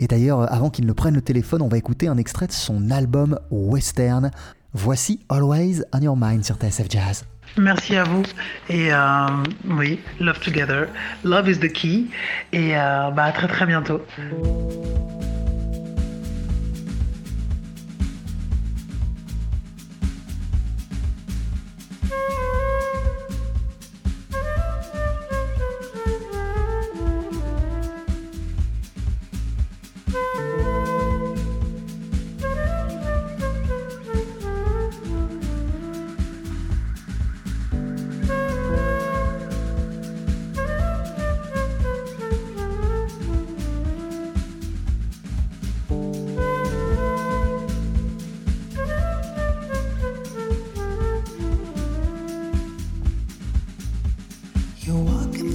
Et 0.00 0.08
d'ailleurs, 0.08 0.52
avant 0.52 0.70
qu'il 0.70 0.86
ne 0.86 0.92
prenne 0.92 1.14
le 1.14 1.22
téléphone, 1.22 1.62
on 1.62 1.68
va 1.68 1.78
écouter 1.78 2.08
un 2.08 2.16
extrait 2.16 2.48
de 2.48 2.52
son 2.52 2.90
album 2.90 3.38
Western. 3.50 4.32
Voici 4.74 5.20
Always 5.28 5.82
on 5.94 6.00
Your 6.00 6.16
Mind 6.18 6.44
sur 6.44 6.56
TSF 6.56 6.86
Jazz. 6.90 7.24
Merci 7.56 7.96
à 7.96 8.04
vous. 8.04 8.22
Et 8.68 8.92
euh, 8.92 9.26
oui, 9.66 10.00
love 10.18 10.40
together. 10.40 10.88
Love 11.22 11.48
is 11.48 11.58
the 11.58 11.72
key. 11.72 12.06
Et 12.52 12.76
euh, 12.76 13.10
bah, 13.10 13.24
à 13.24 13.32
très 13.32 13.46
très 13.46 13.66
bientôt. 13.66 14.00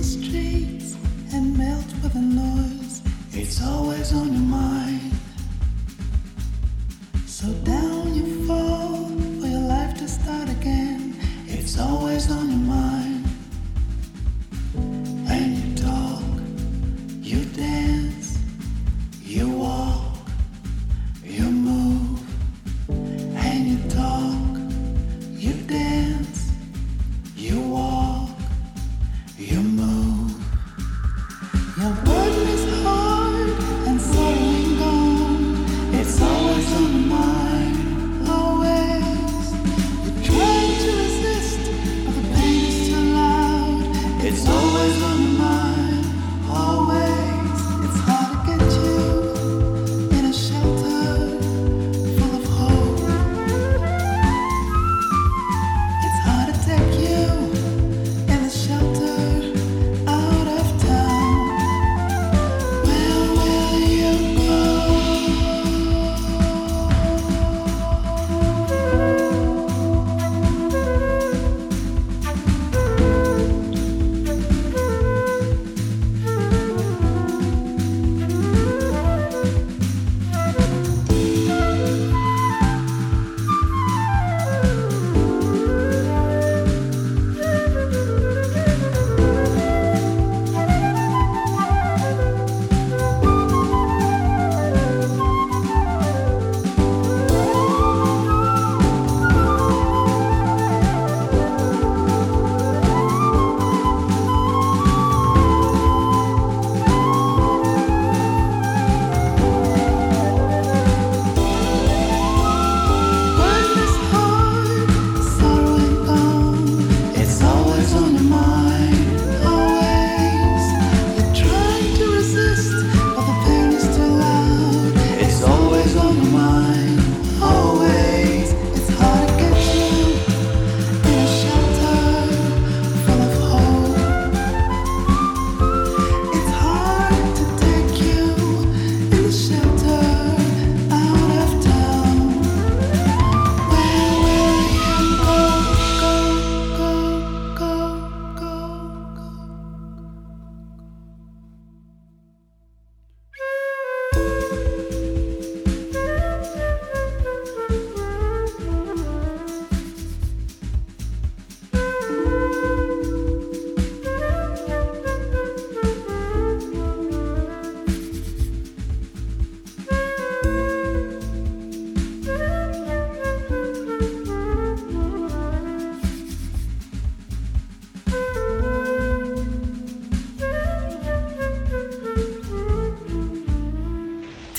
Streets 0.04 0.96
and 1.34 1.58
melt 1.58 1.86
with 2.02 2.14
the 2.14 2.20
noise. 2.20 3.02
It's 3.34 3.62
always 3.62 4.14
on 4.14 4.32
your 4.32 4.42
mind. 4.42 5.12
So 7.26 7.52
down 7.64 7.97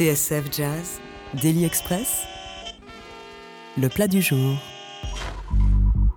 TSF 0.09 0.45
Jazz, 0.51 1.01
Daily 1.43 1.67
Express, 1.67 2.23
le 3.77 3.91
plat 3.91 4.09
du 4.09 4.23
jour. 4.23 4.57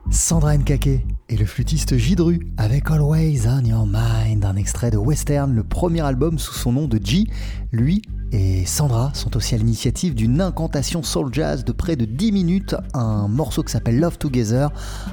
Sandra 0.10 0.56
Nkake 0.56 1.04
et 1.28 1.36
le 1.36 1.46
flûtiste 1.46 1.98
Gidru 1.98 2.40
avec 2.56 2.90
Always 2.90 3.42
on 3.48 3.66
Your 3.66 3.86
Mind, 3.86 4.46
un 4.46 4.56
extrait 4.56 4.92
de 4.92 4.98
Western, 4.98 5.54
le 5.54 5.66
premier 5.66 6.00
album 6.00 6.40
sous 6.40 6.54
son 6.54 6.72
nom 6.72 6.88
de 6.88 7.02
G. 7.04 7.26
Lui 7.74 8.02
et 8.32 8.66
Sandra 8.66 9.12
sont 9.14 9.36
aussi 9.36 9.56
à 9.56 9.58
l'initiative 9.58 10.16
d'une 10.16 10.40
incantation 10.40 11.04
soul 11.04 11.34
jazz 11.34 11.66
de 11.66 11.72
près 11.72 11.96
de 11.96 12.06
10 12.06 12.32
minutes, 12.32 12.76
un 12.94 13.28
morceau 13.28 13.64
qui 13.64 13.72
s'appelle 13.72 14.00
Love 14.00 14.18
Together, 14.18 14.70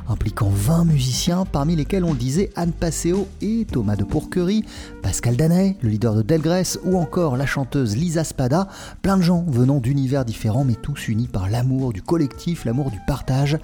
impliquant 0.08 0.50
20 0.50 0.84
musiciens, 0.84 1.44
parmi 1.44 1.74
lesquels 1.74 2.04
on 2.04 2.14
disait 2.14 2.50
Anne 2.54 2.72
Passeo 2.72 3.26
et 3.40 3.66
Thomas 3.70 3.96
de 3.96 4.04
Pourquerie, 4.04 4.64
Pascal 5.02 5.36
Danet, 5.36 5.76
le 5.82 5.88
leader 5.88 6.14
de 6.14 6.22
Delgrès, 6.22 6.78
ou 6.84 6.96
encore 6.96 7.36
la 7.36 7.46
chanteuse 7.46 7.96
Lisa 7.96 8.22
Spada, 8.22 8.68
plein 9.02 9.16
de 9.16 9.22
gens 9.22 9.44
venant 9.48 9.78
d'univers 9.78 10.24
différents 10.24 10.64
mais 10.64 10.76
tous 10.76 11.08
unis 11.08 11.28
par 11.28 11.50
l'amour 11.50 11.92
du 11.92 12.02
collectif, 12.02 12.64
l'amour 12.64 12.90
du 12.90 12.98
partage, 13.06 13.58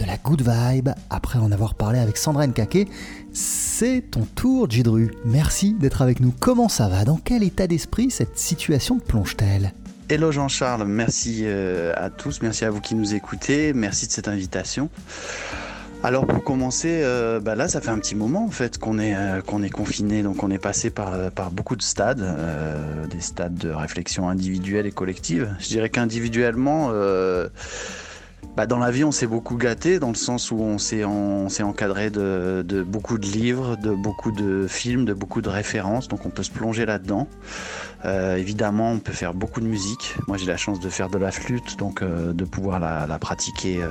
de 0.00 0.06
la 0.06 0.16
good 0.16 0.42
vibe. 0.42 0.88
Après 1.10 1.38
en 1.38 1.52
avoir 1.52 1.74
parlé 1.74 1.98
avec 1.98 2.16
Sandra 2.16 2.46
Nkake, 2.46 2.88
c'est 3.32 4.02
ton 4.10 4.22
tour 4.34 4.68
Jidru. 4.70 5.12
Merci 5.24 5.74
d'être 5.74 6.02
avec 6.02 6.20
nous. 6.20 6.32
Comment 6.38 6.68
ça 6.68 6.88
va? 6.88 7.04
Dans 7.04 7.18
quel 7.22 7.42
état 7.42 7.66
d'esprit 7.66 8.10
cette 8.10 8.38
situation 8.38 8.98
te 8.98 9.04
plonge-t-elle? 9.04 9.72
Hello 10.08 10.32
Jean-Charles, 10.32 10.84
merci 10.86 11.42
euh, 11.44 11.92
à 11.96 12.10
tous, 12.10 12.42
merci 12.42 12.64
à 12.64 12.70
vous 12.70 12.80
qui 12.80 12.96
nous 12.96 13.14
écoutez, 13.14 13.72
merci 13.72 14.08
de 14.08 14.12
cette 14.12 14.26
invitation. 14.26 14.88
Alors 16.02 16.26
pour 16.26 16.42
commencer, 16.42 17.02
euh, 17.04 17.38
bah 17.38 17.54
là 17.54 17.68
ça 17.68 17.80
fait 17.80 17.90
un 17.90 17.98
petit 17.98 18.16
moment 18.16 18.44
en 18.44 18.50
fait 18.50 18.78
qu'on 18.78 18.98
est 18.98 19.14
euh, 19.14 19.40
qu'on 19.42 19.62
est 19.62 19.70
confiné, 19.70 20.22
donc 20.22 20.42
on 20.42 20.50
est 20.50 20.58
passé 20.58 20.90
par 20.90 21.50
beaucoup 21.52 21.76
de 21.76 21.82
stades, 21.82 22.26
des 23.08 23.20
stades 23.20 23.54
de 23.54 23.70
réflexion 23.70 24.28
individuelle 24.28 24.86
et 24.86 24.92
collective. 24.92 25.54
Je 25.60 25.68
dirais 25.68 25.90
qu'individuellement, 25.90 26.90
bah, 28.56 28.66
dans 28.66 28.78
la 28.78 28.90
vie 28.90 29.04
on 29.04 29.12
s'est 29.12 29.26
beaucoup 29.26 29.56
gâté 29.56 29.98
dans 29.98 30.08
le 30.08 30.14
sens 30.14 30.50
où 30.50 30.56
on 30.60 30.78
s'est 30.78 31.04
encadré 31.62 32.10
de, 32.10 32.84
beaucoup 32.86 33.18
de 33.18 33.26
livres, 33.26 33.76
de 33.76 33.90
beaucoup 33.90 34.32
de 34.32 34.66
films, 34.66 35.04
de 35.04 35.14
beaucoup 35.14 35.40
de 35.40 35.48
références, 35.48 36.08
donc 36.08 36.26
on 36.26 36.30
peut 36.30 36.42
se 36.42 36.50
plonger 36.50 36.86
là-dedans. 36.86 37.28
Euh, 38.04 38.36
évidemment, 38.36 38.92
on 38.92 38.98
peut 38.98 39.12
faire 39.12 39.34
beaucoup 39.34 39.60
de 39.60 39.66
musique. 39.66 40.14
Moi, 40.26 40.36
j'ai 40.38 40.46
la 40.46 40.56
chance 40.56 40.80
de 40.80 40.88
faire 40.88 41.10
de 41.10 41.18
la 41.18 41.30
flûte, 41.30 41.78
donc 41.78 42.02
euh, 42.02 42.32
de 42.32 42.44
pouvoir 42.44 42.80
la, 42.80 43.06
la 43.06 43.18
pratiquer 43.18 43.82
euh, 43.82 43.88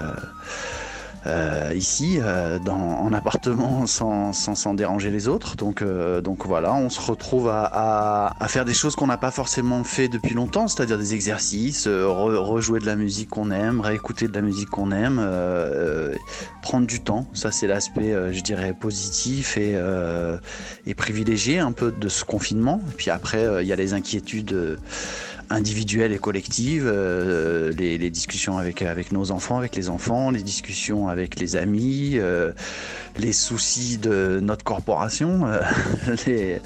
euh, 1.25 1.71
ici, 1.75 2.19
euh, 2.21 2.59
dans, 2.59 2.75
en 2.77 3.11
appartement, 3.13 3.85
sans, 3.87 4.33
sans, 4.33 4.55
sans 4.55 4.73
déranger 4.73 5.11
les 5.11 5.27
autres. 5.27 5.55
Donc, 5.55 5.81
euh, 5.81 6.21
donc 6.21 6.45
voilà, 6.45 6.73
on 6.73 6.89
se 6.89 7.01
retrouve 7.01 7.49
à, 7.49 7.63
à, 7.63 8.33
à 8.43 8.47
faire 8.47 8.65
des 8.65 8.73
choses 8.73 8.95
qu'on 8.95 9.07
n'a 9.07 9.17
pas 9.17 9.31
forcément 9.31 9.83
fait 9.83 10.07
depuis 10.07 10.33
longtemps, 10.33 10.67
c'est-à-dire 10.67 10.97
des 10.97 11.13
exercices, 11.13 11.87
euh, 11.87 12.05
re- 12.05 12.35
rejouer 12.37 12.79
de 12.79 12.85
la 12.85 12.95
musique 12.95 13.29
qu'on 13.29 13.51
aime, 13.51 13.81
réécouter 13.81 14.27
de 14.27 14.33
la 14.33 14.41
musique 14.41 14.69
qu'on 14.69 14.91
aime, 14.91 15.19
euh, 15.19 16.13
euh, 16.13 16.15
prendre 16.61 16.87
du 16.87 17.01
temps. 17.01 17.27
Ça, 17.33 17.51
c'est 17.51 17.67
l'aspect, 17.67 18.13
je 18.31 18.41
dirais, 18.41 18.73
positif 18.73 19.57
et, 19.57 19.75
et 20.85 20.93
privilégié 20.93 21.59
un 21.59 21.71
peu 21.71 21.91
de 21.91 22.09
ce 22.09 22.23
confinement. 22.23 22.81
Et 22.91 22.95
puis 22.95 23.09
après, 23.09 23.45
il 23.61 23.67
y 23.67 23.73
a 23.73 23.75
les 23.75 23.93
inquiétudes. 23.93 24.79
Individuelles 25.49 26.11
et 26.11 26.19
collectives, 26.19 26.85
euh, 26.87 27.71
les, 27.77 27.97
les 27.97 28.09
discussions 28.09 28.57
avec, 28.57 28.81
avec 28.81 29.11
nos 29.11 29.31
enfants, 29.31 29.57
avec 29.57 29.75
les 29.75 29.89
enfants, 29.89 30.29
les 30.31 30.43
discussions 30.43 31.07
avec 31.07 31.39
les 31.39 31.55
amis, 31.55 32.13
euh, 32.15 32.51
les 33.17 33.33
soucis 33.33 33.97
de 33.97 34.39
notre 34.41 34.63
corporation, 34.63 35.47
euh, 35.47 35.59
les, 36.27 36.59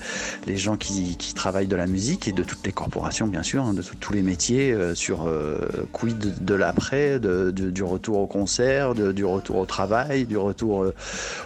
les 0.47 0.57
gens 0.57 0.75
qui, 0.75 1.15
qui 1.17 1.33
travaillent 1.33 1.67
de 1.67 1.75
la 1.75 1.87
musique 1.87 2.27
et 2.27 2.31
de 2.33 2.43
toutes 2.43 2.65
les 2.65 2.71
corporations, 2.73 3.27
bien 3.27 3.43
sûr, 3.43 3.63
hein, 3.63 3.73
de 3.73 3.81
tous 3.99 4.13
les 4.13 4.21
métiers, 4.21 4.71
euh, 4.73 4.93
sur 4.95 5.27
euh, 5.27 5.57
quid 5.93 6.43
de, 6.43 6.53
l'après, 6.53 7.19
de- 7.19 7.51
de- 7.51 7.69
du 7.69 7.83
retour 7.83 8.17
au 8.19 8.27
concert, 8.27 8.93
du 8.95 9.23
retour 9.25 9.57
au 9.57 9.65
travail, 9.65 10.25
du 10.25 10.37
retour 10.37 10.83
euh, 10.83 10.93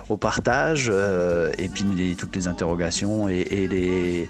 au 0.09 0.17
partage, 0.17 0.91
et 1.57 1.69
puis 1.69 1.85
les- 1.95 2.15
toutes 2.15 2.35
les 2.35 2.47
interrogations 2.47 3.29
et, 3.29 3.39
et 3.51 3.67
les 3.67 4.29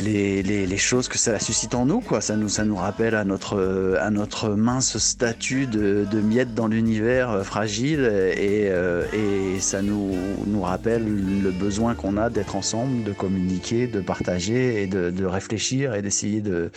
les, 0.00 0.42
les, 0.42 0.76
choses 0.76 1.08
que 1.08 1.18
ça 1.18 1.38
suscite 1.38 1.74
en 1.74 1.86
nous, 1.86 2.00
quoi. 2.00 2.20
Ça 2.20 2.36
nous, 2.36 2.48
ça 2.48 2.64
nous 2.64 2.76
rappelle 2.76 3.14
à 3.14 3.24
notre, 3.24 3.96
à 4.00 4.10
notre 4.10 4.50
mince 4.50 4.98
statut 4.98 5.66
de, 5.66 6.06
de 6.10 6.20
miettes 6.20 6.54
dans 6.54 6.66
l'univers 6.66 7.30
euh, 7.30 7.42
fragile 7.42 8.00
et, 8.00 8.68
euh, 8.70 9.04
et 9.12 9.60
ça 9.60 9.82
nous, 9.82 10.16
nous 10.46 10.62
rappelle 10.62 11.04
le 11.04 11.50
besoin 11.50 11.94
qu'on 11.94 12.16
a 12.16 12.30
d'être 12.30 12.56
ensemble, 12.56 13.04
de 13.04 13.12
communiquer, 13.12 13.86
de 13.86 14.00
partager 14.00 14.82
et 14.82 14.86
de, 14.86 15.10
de 15.10 15.24
réfléchir 15.24 15.94
et 15.94 16.02
d'essayer 16.02 16.40
de, 16.40 16.70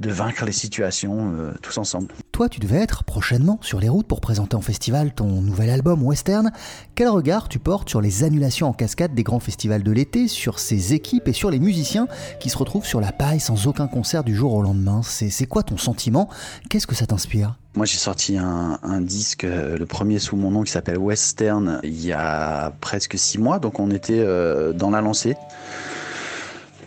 de 0.00 0.10
vaincre 0.10 0.44
les 0.44 0.52
situations 0.52 1.32
euh, 1.38 1.52
tous 1.62 1.78
ensemble. 1.78 2.08
Toi, 2.32 2.48
tu 2.48 2.60
devais 2.60 2.76
être 2.76 3.04
prochainement 3.04 3.58
sur 3.62 3.80
les 3.80 3.88
routes 3.88 4.06
pour 4.06 4.20
présenter 4.20 4.54
en 4.54 4.60
festival 4.60 5.14
ton 5.14 5.40
nouvel 5.40 5.70
album 5.70 6.02
Western. 6.02 6.52
Quel 6.94 7.08
regard 7.08 7.48
tu 7.48 7.58
portes 7.58 7.88
sur 7.88 8.00
les 8.00 8.24
annulations 8.24 8.68
en 8.68 8.72
cascade 8.72 9.14
des 9.14 9.22
grands 9.22 9.40
festivals 9.40 9.82
de 9.82 9.92
l'été, 9.92 10.28
sur 10.28 10.58
ces 10.58 10.92
équipes 10.92 11.28
et 11.28 11.32
sur 11.32 11.50
les 11.50 11.58
musiciens 11.58 12.08
qui 12.40 12.50
se 12.50 12.58
retrouvent 12.58 12.86
sur 12.86 13.00
la 13.00 13.12
paille 13.12 13.40
sans 13.40 13.66
aucun 13.66 13.86
concert 13.86 14.22
du 14.22 14.34
jour 14.34 14.52
au 14.52 14.62
lendemain? 14.62 15.00
C'est 15.02 15.46
quoi 15.46 15.62
ton 15.62 15.78
sentiment? 15.78 16.28
Qu'est-ce 16.68 16.86
que 16.86 16.94
ça 16.94 17.06
t'inspire? 17.06 17.56
Moi, 17.74 17.84
j'ai 17.86 17.98
sorti 17.98 18.38
un, 18.38 18.78
un 18.82 19.00
disque, 19.02 19.44
euh, 19.44 19.76
le 19.76 19.84
premier 19.84 20.18
sous 20.18 20.36
mon 20.36 20.50
nom, 20.50 20.62
qui 20.62 20.72
s'appelle 20.72 20.96
Western, 20.96 21.80
il 21.84 22.04
y 22.04 22.12
a 22.12 22.72
presque 22.80 23.18
six 23.18 23.38
mois. 23.38 23.58
Donc, 23.58 23.80
on 23.80 23.90
était 23.90 24.18
euh, 24.18 24.72
dans 24.72 24.90
la 24.90 25.02
lancée. 25.02 25.36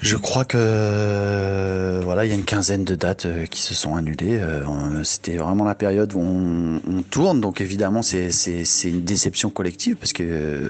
Je 0.02 0.16
crois 0.16 0.46
que 0.46 0.58
euh, 0.58 2.00
voilà, 2.04 2.24
il 2.24 2.30
y 2.30 2.32
a 2.32 2.36
une 2.36 2.46
quinzaine 2.46 2.86
de 2.86 2.96
dates 2.96 3.26
euh, 3.26 3.46
qui 3.46 3.62
se 3.62 3.74
sont 3.74 3.96
annulées. 3.96 4.40
Euh, 4.40 5.04
C'était 5.04 5.36
vraiment 5.36 5.66
la 5.66 5.76
période 5.76 6.14
où 6.14 6.20
on, 6.20 7.04
tourne, 7.10 7.42
donc 7.42 7.60
évidemment 7.60 8.02
c'est 8.02 8.32
c'est 8.32 8.90
une 8.90 9.02
déception 9.02 9.50
collective 9.50 9.96
parce 9.96 10.14
que 10.14 10.70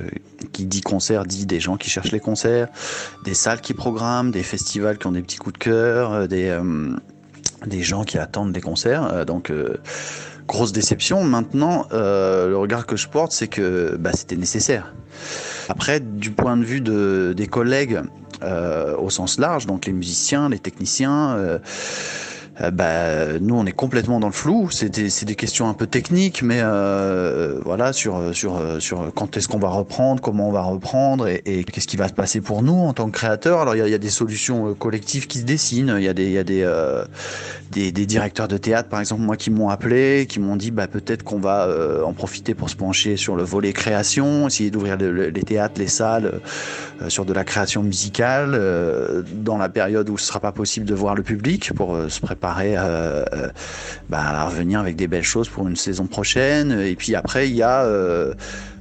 qui 0.54 0.66
dit 0.66 0.82
concert 0.82 1.26
dit 1.26 1.46
des 1.46 1.60
gens 1.60 1.76
qui 1.76 1.90
cherchent 1.90 2.12
les 2.12 2.20
concerts, 2.20 2.70
des 3.26 3.34
salles 3.34 3.62
qui 3.62 3.74
programment, 3.74 4.32
des 4.32 4.44
festivals 4.44 4.98
qui 4.98 5.08
ont 5.08 5.12
des 5.12 5.22
petits 5.22 5.38
coups 5.38 5.54
de 5.54 5.58
cœur, 5.60 6.28
des 6.28 6.58
des 7.66 7.84
gens 7.84 8.04
qui 8.04 8.18
attendent 8.18 8.54
des 8.54 8.62
concerts. 8.62 9.26
Donc 9.26 9.52
grosse 10.48 10.72
déception. 10.72 11.24
Maintenant, 11.24 11.88
le 11.92 12.56
regard 12.56 12.86
que 12.86 12.96
je 12.96 13.08
porte, 13.08 13.32
c'est 13.32 13.48
que 13.48 13.98
bah, 14.00 14.12
c'était 14.14 14.38
nécessaire. 14.38 14.94
Après, 15.68 16.00
du 16.00 16.32
point 16.32 16.56
de 16.58 16.64
vue 16.64 16.82
de, 16.82 17.34
des 17.36 17.48
collègues 17.48 18.02
au 18.42 19.10
sens 19.10 19.40
large, 19.40 19.66
donc 19.66 19.86
les 19.86 19.94
musiciens, 19.94 20.50
les 20.50 20.60
techniciens, 20.60 21.60
euh, 22.62 22.72
bah, 22.72 23.40
nous 23.40 23.56
on 23.56 23.66
est 23.66 23.72
complètement 23.72 24.20
dans 24.20 24.28
le 24.28 24.34
flou. 24.34 24.70
C'est 24.72 24.90
des, 24.90 25.36
questions 25.36 25.70
un 25.70 25.74
peu 25.74 25.88
techniques, 25.88 26.42
mais 26.42 26.60
euh, 26.62 27.60
voilà 27.64 27.94
sur 27.94 28.36
sur 28.36 28.60
sur 28.80 29.12
quand 29.14 29.38
est-ce 29.38 29.48
qu'on 29.48 29.60
va 29.60 29.70
reprendre, 29.70 30.22
comment 30.22 30.50
on 30.50 30.52
va 30.52 30.64
reprendre 30.64 31.28
et, 31.28 31.64
qu'est-ce 31.64 31.88
qui 31.88 31.98
va 31.98 32.08
se 32.08 32.14
passer 32.14 32.42
pour 32.42 32.62
nous 32.62 32.74
en 32.74 32.94
tant 32.94 33.06
que 33.06 33.12
créateurs. 33.12 33.60
Alors 33.62 33.76
il 33.76 33.88
y 33.88 33.94
a, 33.94 33.98
des 33.98 34.10
solutions 34.10 34.70
euh, 34.70 34.74
collectives 34.74 35.28
qui 35.28 35.40
se 35.40 35.46
dessinent. 35.46 35.96
Il 35.98 36.04
y 36.04 36.10
a 36.10 36.14
des 36.14 36.30
y 36.30 36.38
a 36.38 36.44
des, 36.44 37.92
des 37.92 38.06
directeurs 38.06 38.48
de 38.48 38.58
théâtre 38.58 38.90
par 38.90 39.00
exemple 39.00 39.22
moi 39.22 39.38
qui 39.38 39.52
m'ont 39.52 39.70
appelé, 39.70 40.26
qui 40.28 40.40
m'ont 40.40 40.56
dit 40.56 40.72
bah 40.72 40.88
peut-être 40.88 41.24
qu'on 41.24 41.40
va 41.40 41.70
en 42.06 42.14
profiter 42.14 42.54
pour 42.56 42.70
se 42.70 42.76
pencher 42.76 43.16
sur 43.16 43.36
le 43.36 43.44
volet 43.44 43.74
création, 43.74 44.48
essayer 44.48 44.72
d'ouvrir 44.72 44.98
le- 44.98 45.12
le- 45.12 45.30
les 45.30 45.44
théâtres, 45.44 45.76
les 45.80 45.88
salles 45.88 46.42
sur 47.08 47.26
de 47.26 47.34
la 47.34 47.44
création 47.44 47.84
musicale 47.84 48.60
dans 49.34 49.58
la 49.58 49.70
période 49.70 50.10
où 50.10 50.18
ce 50.18 50.26
sera 50.26 50.40
pas 50.40 50.52
possible 50.52 50.86
de 50.86 50.96
voir 50.96 51.16
le 51.16 51.24
public 51.24 51.72
pour 51.74 51.98
se 52.10 52.20
préparer 52.20 52.49
euh, 52.58 53.26
euh, 53.34 53.50
bah, 54.10 54.20
à 54.20 54.46
revenir 54.46 54.80
avec 54.80 54.96
des 54.96 55.08
belles 55.08 55.24
choses 55.24 55.50
pour 55.50 55.68
une 55.68 55.76
saison 55.76 56.08
prochaine. 56.08 56.72
Et 56.72 56.96
puis 56.96 57.16
après, 57.16 57.50
il 57.50 57.56
y 57.56 57.64
a 57.64 57.84
euh, 57.84 58.34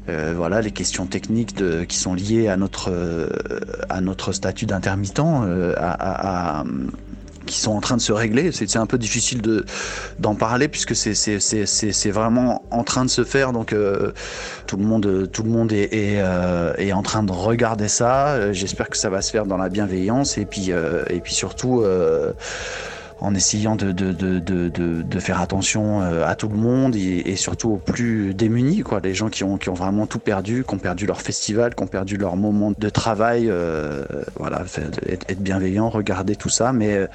voilà 0.06 0.62
les 0.62 0.70
questions 0.70 1.06
techniques 1.06 1.54
de, 1.54 1.84
qui 1.84 1.98
sont 1.98 2.14
liées 2.14 2.48
à 2.48 2.56
notre 2.56 2.90
à 3.90 4.00
notre 4.00 4.32
statut 4.32 4.64
d'intermittent, 4.64 5.20
qui 7.44 7.58
sont 7.58 7.72
en 7.72 7.80
train 7.80 7.96
de 7.96 8.00
se 8.00 8.12
régler. 8.12 8.50
C'est 8.52 8.76
un 8.76 8.86
peu 8.86 8.96
difficile 8.96 9.42
de 9.42 9.66
d'en 10.18 10.34
parler 10.34 10.68
puisque 10.68 10.94
c'est 10.94 12.10
vraiment 12.10 12.62
en 12.70 12.84
train 12.84 13.04
de 13.04 13.10
se 13.10 13.24
faire. 13.24 13.52
Donc 13.52 13.74
tout 14.66 14.76
le 14.78 14.84
monde 14.84 15.28
tout 15.30 15.42
le 15.42 15.50
monde 15.50 15.72
est 15.72 15.92
est, 15.92 16.92
en 16.92 17.02
train 17.02 17.22
de 17.22 17.32
regarder 17.32 17.88
ça. 17.88 18.50
J'espère 18.54 18.88
que 18.88 18.96
ça 18.96 19.10
va 19.10 19.20
se 19.20 19.30
faire 19.30 19.44
dans 19.44 19.58
la 19.58 19.68
bienveillance 19.68 20.38
et 20.38 20.46
puis 20.46 20.70
et 20.70 21.20
puis 21.20 21.34
surtout. 21.34 21.84
En 23.20 23.34
essayant 23.34 23.76
de, 23.76 23.92
de, 23.92 24.12
de, 24.12 24.38
de, 24.38 24.68
de, 25.02 25.20
faire 25.20 25.40
attention 25.40 26.02
euh, 26.02 26.26
à 26.26 26.34
tout 26.36 26.48
le 26.48 26.56
monde 26.56 26.94
et, 26.96 27.36
surtout 27.36 27.70
aux 27.70 27.76
plus 27.76 28.34
démunis, 28.34 28.80
quoi, 28.80 29.00
les 29.00 29.14
gens 29.14 29.28
qui 29.28 29.44
ont, 29.44 29.58
qui 29.58 29.68
ont 29.70 29.74
vraiment 29.74 30.06
tout 30.06 30.18
perdu, 30.18 30.64
qui 30.66 30.74
ont 30.74 30.78
perdu 30.78 31.06
leur 31.06 31.20
festival, 31.20 31.74
qui 31.74 31.82
ont 31.82 31.88
perdu 31.88 32.16
leur 32.16 32.36
moment 32.36 32.72
de 32.76 32.88
travail. 32.88 33.48
euh, 33.50 34.04
voilà, 34.36 34.62
être, 35.06 35.24
être 35.28 35.40
bienveillant, 35.40 35.88
regarder 35.88 36.36
tout 36.36 36.48
ça, 36.48 36.72
mais 36.72 36.94
euh, 36.94 37.06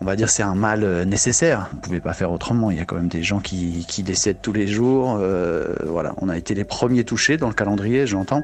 on 0.00 0.04
va 0.04 0.16
dire 0.16 0.28
c'est 0.28 0.42
un 0.42 0.54
mal 0.54 0.84
euh, 0.84 1.04
nécessaire. 1.04 1.68
Vous 1.72 1.78
pouvez 1.78 2.00
pas 2.00 2.12
faire 2.12 2.30
autrement. 2.30 2.70
Il 2.70 2.76
y 2.76 2.80
a 2.80 2.84
quand 2.84 2.96
même 2.96 3.08
des 3.08 3.22
gens 3.22 3.40
qui, 3.40 3.84
qui 3.88 4.02
décèdent 4.02 4.40
tous 4.42 4.52
les 4.52 4.66
jours. 4.66 5.16
euh, 5.20 5.74
voilà, 5.86 6.14
on 6.18 6.28
a 6.28 6.36
été 6.36 6.54
les 6.54 6.64
premiers 6.64 7.04
touchés 7.04 7.36
dans 7.36 7.48
le 7.48 7.54
calendrier, 7.54 8.06
j'entends. 8.06 8.42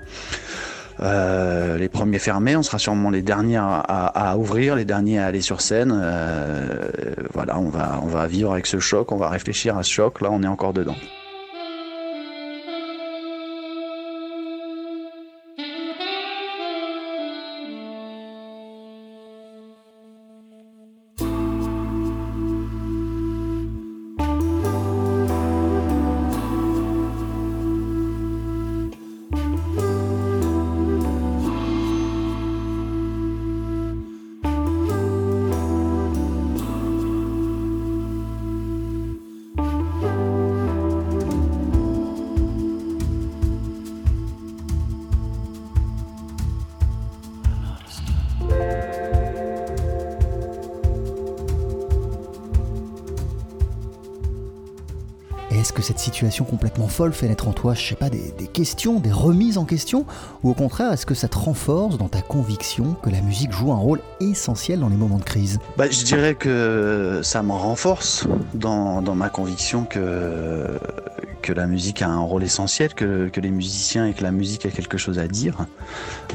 Euh, 1.03 1.79
les 1.79 1.89
premiers 1.89 2.19
fermés, 2.19 2.55
on 2.57 2.63
sera 2.63 2.79
sûrement 2.79 3.11
les 3.11 3.23
derniers 3.23 3.59
à, 3.59 4.37
ouvrir, 4.39 4.77
les 4.77 4.85
derniers 4.85 5.19
à 5.19 5.27
aller 5.27 5.41
sur 5.41 5.61
scène. 5.61 5.93
Euh, 5.93 6.91
voilà, 7.33 7.59
on 7.59 7.69
va, 7.69 8.01
on 8.03 8.07
va 8.07 8.27
vivre 8.27 8.53
avec 8.53 8.67
ce 8.67 8.79
choc, 8.79 9.11
on 9.13 9.17
va 9.17 9.29
réfléchir 9.29 9.77
à 9.77 9.83
ce 9.83 9.91
choc. 9.91 10.21
Là, 10.21 10.29
on 10.31 10.43
est 10.43 10.49
encore 10.49 10.73
dedans. 10.73 10.97
Complètement 56.41 56.89
folle 56.89 57.13
fait 57.13 57.29
naître 57.29 57.49
en 57.49 57.53
toi, 57.53 57.75
je 57.75 57.87
sais 57.87 57.95
pas, 57.95 58.11
des, 58.11 58.33
questions, 58.53 58.99
des 58.99 59.13
remises 59.13 59.59
en 59.59 59.65
question 59.65 60.07
Ou 60.43 60.51
au 60.51 60.55
contraire, 60.55 60.93
est-ce 60.93 61.07
que 61.07 61.15
ça 61.15 61.29
te 61.29 61.39
renforce 61.39 61.99
dans 61.99 62.09
ta 62.09 62.23
conviction 62.23 62.97
que 63.03 63.11
la 63.11 63.21
musique 63.21 63.53
joue 63.53 63.73
un 63.73 63.77
rôle 63.77 64.01
essentiel 64.21 64.81
dans 64.81 64.89
les 64.89 64.97
moments 64.97 65.19
de 65.19 65.25
crise? 65.25 65.59
Bah, 65.77 65.91
je 65.91 66.05
dirais 66.05 66.35
que 66.35 67.21
ça 67.23 67.43
me 67.43 67.53
renforce 67.53 68.27
dans 68.55 69.03
ma 69.15 69.29
conviction 69.29 69.85
que, 69.85 70.67
que 71.43 71.53
la 71.53 71.67
musique 71.67 72.01
a 72.01 72.09
un 72.09 72.21
rôle 72.21 72.45
essentiel, 72.45 72.95
que, 72.95 73.31
les 73.35 73.51
musiciens 73.51 74.07
et 74.07 74.15
que 74.15 74.23
la 74.23 74.31
musique 74.31 74.65
a 74.65 74.71
quelque 74.71 74.97
chose 74.97 75.19
à 75.19 75.27
dire. 75.27 75.67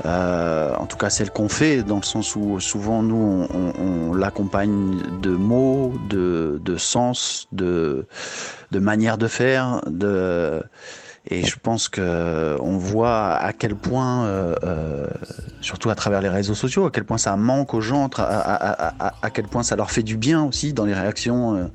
Euh, 0.06 0.76
en 0.76 0.86
tout 0.86 0.98
cas, 0.98 1.10
celle 1.10 1.32
qu'on 1.32 1.50
fait, 1.50 1.82
dans 1.84 1.96
le 1.96 2.04
sens 2.04 2.36
où 2.36 2.60
souvent 2.60 3.02
nous, 3.02 3.48
on, 3.54 4.14
l'accompagne 4.14 4.98
de 5.22 5.32
mots, 5.32 5.94
de, 6.10 6.78
sens, 6.78 7.48
de, 7.52 8.06
de 8.72 8.80
manière 8.80 9.18
de 9.18 9.28
faire. 9.28 9.82
Et 11.30 11.44
je 11.44 11.58
pense 11.62 11.90
que 11.90 12.58
on 12.62 12.78
voit 12.78 13.34
à 13.34 13.52
quel 13.52 13.76
point, 13.76 14.26
euh, 14.26 14.56
euh, 14.64 15.08
surtout 15.62 15.90
à 15.90 15.96
travers 15.96 16.22
les 16.22 16.30
réseaux 16.30 16.56
sociaux, 16.56 16.86
à 16.86 16.92
quel 16.92 17.04
point 17.04 17.18
ça 17.18 17.36
manque 17.36 17.74
aux 17.74 17.82
gens, 17.82 18.10
à 18.18 19.30
quel 19.34 19.46
point 19.46 19.64
ça 19.64 19.76
leur 19.76 19.92
fait 19.92 20.04
du 20.04 20.16
bien 20.16 20.44
aussi 20.44 20.74
dans 20.74 20.86
les 20.86 20.94
réactions. 20.94 21.70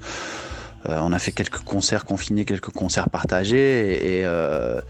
Euh. 0.89 0.99
On 1.03 1.13
a 1.13 1.19
fait 1.19 1.33
quelques 1.33 1.59
concerts 1.61 2.05
confinés, 2.05 2.45
quelques 2.45 2.71
concerts 2.71 3.11
partagés, 3.11 4.19
et, 4.19 4.25
euh, 4.25 4.81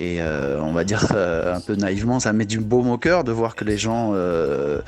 euh, 0.00 0.60
on 0.60 0.72
va 0.72 0.84
dire 0.84 1.04
un 1.16 1.60
peu 1.60 1.74
naïvement, 1.74 2.20
ça 2.20 2.32
met 2.32 2.44
du 2.44 2.60
baume 2.60 2.90
au 2.90 2.98
cœur 2.98 3.24
de 3.24 3.32
voir 3.32 3.56
que 3.56 3.64
les 3.64 3.76
gens 3.78 4.12
euh, 4.14 4.80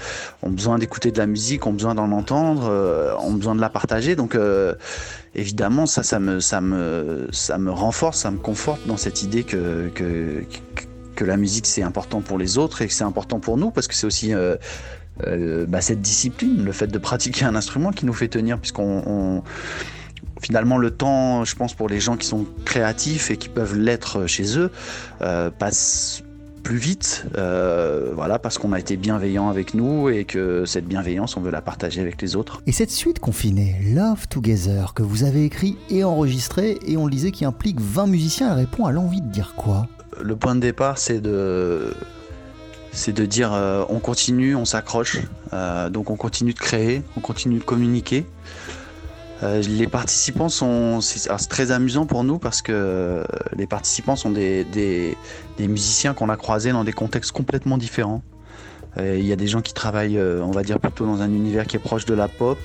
ont 0.43 0.51
besoin 0.51 0.79
d'écouter 0.79 1.11
de 1.11 1.19
la 1.19 1.27
musique, 1.27 1.67
ont 1.67 1.73
besoin 1.73 1.95
d'en 1.95 2.13
entendre, 2.13 3.17
ont 3.21 3.33
besoin 3.33 3.55
de 3.57 3.61
la 3.61 3.71
partager. 3.71 4.15
Donc 4.17 4.37
évidemment, 5.35 5.87
ça, 5.87 6.03
ça 6.03 6.21
me, 6.21 6.39
ça 6.41 6.61
me, 6.61 7.29
ça 7.33 7.59
me 7.59 7.71
renforce, 7.73 8.19
ça 8.19 8.31
me 8.31 8.39
conforte 8.39 8.87
dans 8.87 8.97
cette 8.97 9.23
idée 9.23 9.43
que, 9.43 9.89
que, 9.95 10.45
que 11.17 11.25
la 11.25 11.37
musique 11.37 11.67
c'est 11.67 11.83
important 11.83 12.21
pour 12.21 12.39
les 12.39 12.57
autres 12.57 12.83
et 12.83 12.87
que 12.87 12.93
c'est 12.93 13.05
important 13.05 13.41
pour 13.41 13.57
nous 13.57 13.71
parce 13.73 13.89
que 13.89 13.95
c'est 13.95 14.07
aussi 14.07 14.33
bah, 15.19 15.81
cette 15.81 16.01
discipline, 16.01 16.65
le 16.65 16.73
fait 16.73 16.87
de 16.87 16.99
pratiquer 16.99 17.45
un 17.47 17.57
instrument 17.57 17.91
qui 17.91 18.07
nous 18.07 18.15
fait 18.15 18.29
tenir, 18.29 18.59
puisqu'on 18.59 19.03
on- 19.07 19.43
finalement 20.41 20.79
le 20.79 20.91
temps, 20.91 21.45
je 21.45 21.55
pense 21.55 21.75
pour 21.75 21.89
les 21.89 22.01
gens 22.01 22.17
qui 22.17 22.27
sont 22.27 22.47
créatifs 22.65 23.31
et 23.31 23.37
qui 23.37 23.49
peuvent 23.49 23.77
l'être 23.77 24.27
chez 24.27 24.59
eux, 24.59 24.71
euh, 25.23 25.51
passe 25.51 26.23
plus 26.63 26.77
vite, 26.77 27.25
euh, 27.39 28.13
voilà, 28.15 28.39
parce 28.39 28.59
qu'on 28.59 28.73
a 28.73 28.79
été 28.79 28.97
bienveillant 28.97 29.49
avec 29.49 29.75
nous 29.75 30.09
et 30.11 30.25
que 30.25 30.65
cette 30.67 30.87
bienveillance, 30.87 31.37
on 31.37 31.41
veut 31.41 31.51
la 31.51 31.63
partager 31.63 32.01
avec 32.01 32.21
les 32.21 32.37
autres. 32.37 32.63
Et 32.67 32.73
cette 32.73 32.91
suite 32.91 33.19
confinée, 33.19 33.77
Love 33.95 34.29
Together, 34.29 34.93
que 34.95 35.03
vous 35.03 35.25
avez 35.25 35.45
écrit 35.45 35.79
et 35.89 36.05
enregistré, 36.05 36.79
et 36.87 36.97
on 36.97 37.07
le 37.07 37.11
disait 37.11 37.31
qui 37.31 37.45
implique 37.45 37.81
20 37.81 38.07
musiciens, 38.07 38.53
elle 38.53 38.59
répond 38.59 38.85
à 38.85 38.93
l'envie 38.93 39.23
de 39.23 39.29
dire 39.29 39.55
quoi? 39.57 39.89
Le 40.21 40.37
point 40.37 40.55
de 40.55 40.61
départ, 40.61 40.99
c'est 40.99 41.21
de 41.21 41.95
c'est 42.93 43.13
de 43.13 43.25
dire 43.25 43.53
euh, 43.53 43.85
on 43.89 44.01
continue, 44.01 44.55
on 44.55 44.65
s'accroche, 44.65 45.19
Euh, 45.53 45.91
donc 45.91 46.11
on 46.11 46.17
continue 46.17 46.53
de 46.53 46.59
créer, 46.59 47.03
on 47.17 47.21
continue 47.21 47.59
de 47.59 47.65
communiquer. 47.65 48.25
Euh, 49.43 49.63
les 49.63 49.87
participants 49.87 50.49
sont 50.49 51.01
c'est 51.01 51.31
très 51.49 51.71
amusant 51.71 52.05
pour 52.05 52.25
nous 52.25 52.39
parce 52.39 52.61
que 52.61 52.73
euh, 52.75 53.25
les 53.57 53.67
participants 53.67 54.17
sont 54.17 54.31
des, 54.31 55.17
musiciens 55.59 56.15
qu'on 56.15 56.29
a 56.29 56.37
croisés 56.37 56.73
dans 56.73 56.85
des 56.85 56.93
contextes 56.93 57.33
complètement 57.33 57.79
différents. 57.79 58.23
Euh, 58.99 59.17
Il 59.19 59.27
y 59.27 59.33
a 59.33 59.37
des 59.37 59.47
gens 59.47 59.63
qui 59.63 59.73
travaillent, 59.73 60.21
on 60.21 60.51
va 60.51 60.63
dire 60.63 60.79
plutôt 60.79 61.07
dans 61.07 61.23
un 61.23 61.31
univers 61.31 61.67
qui 61.67 61.77
est 61.77 61.81
proche 61.81 62.05
de 62.05 62.15
la 62.15 62.29
pop. 62.29 62.59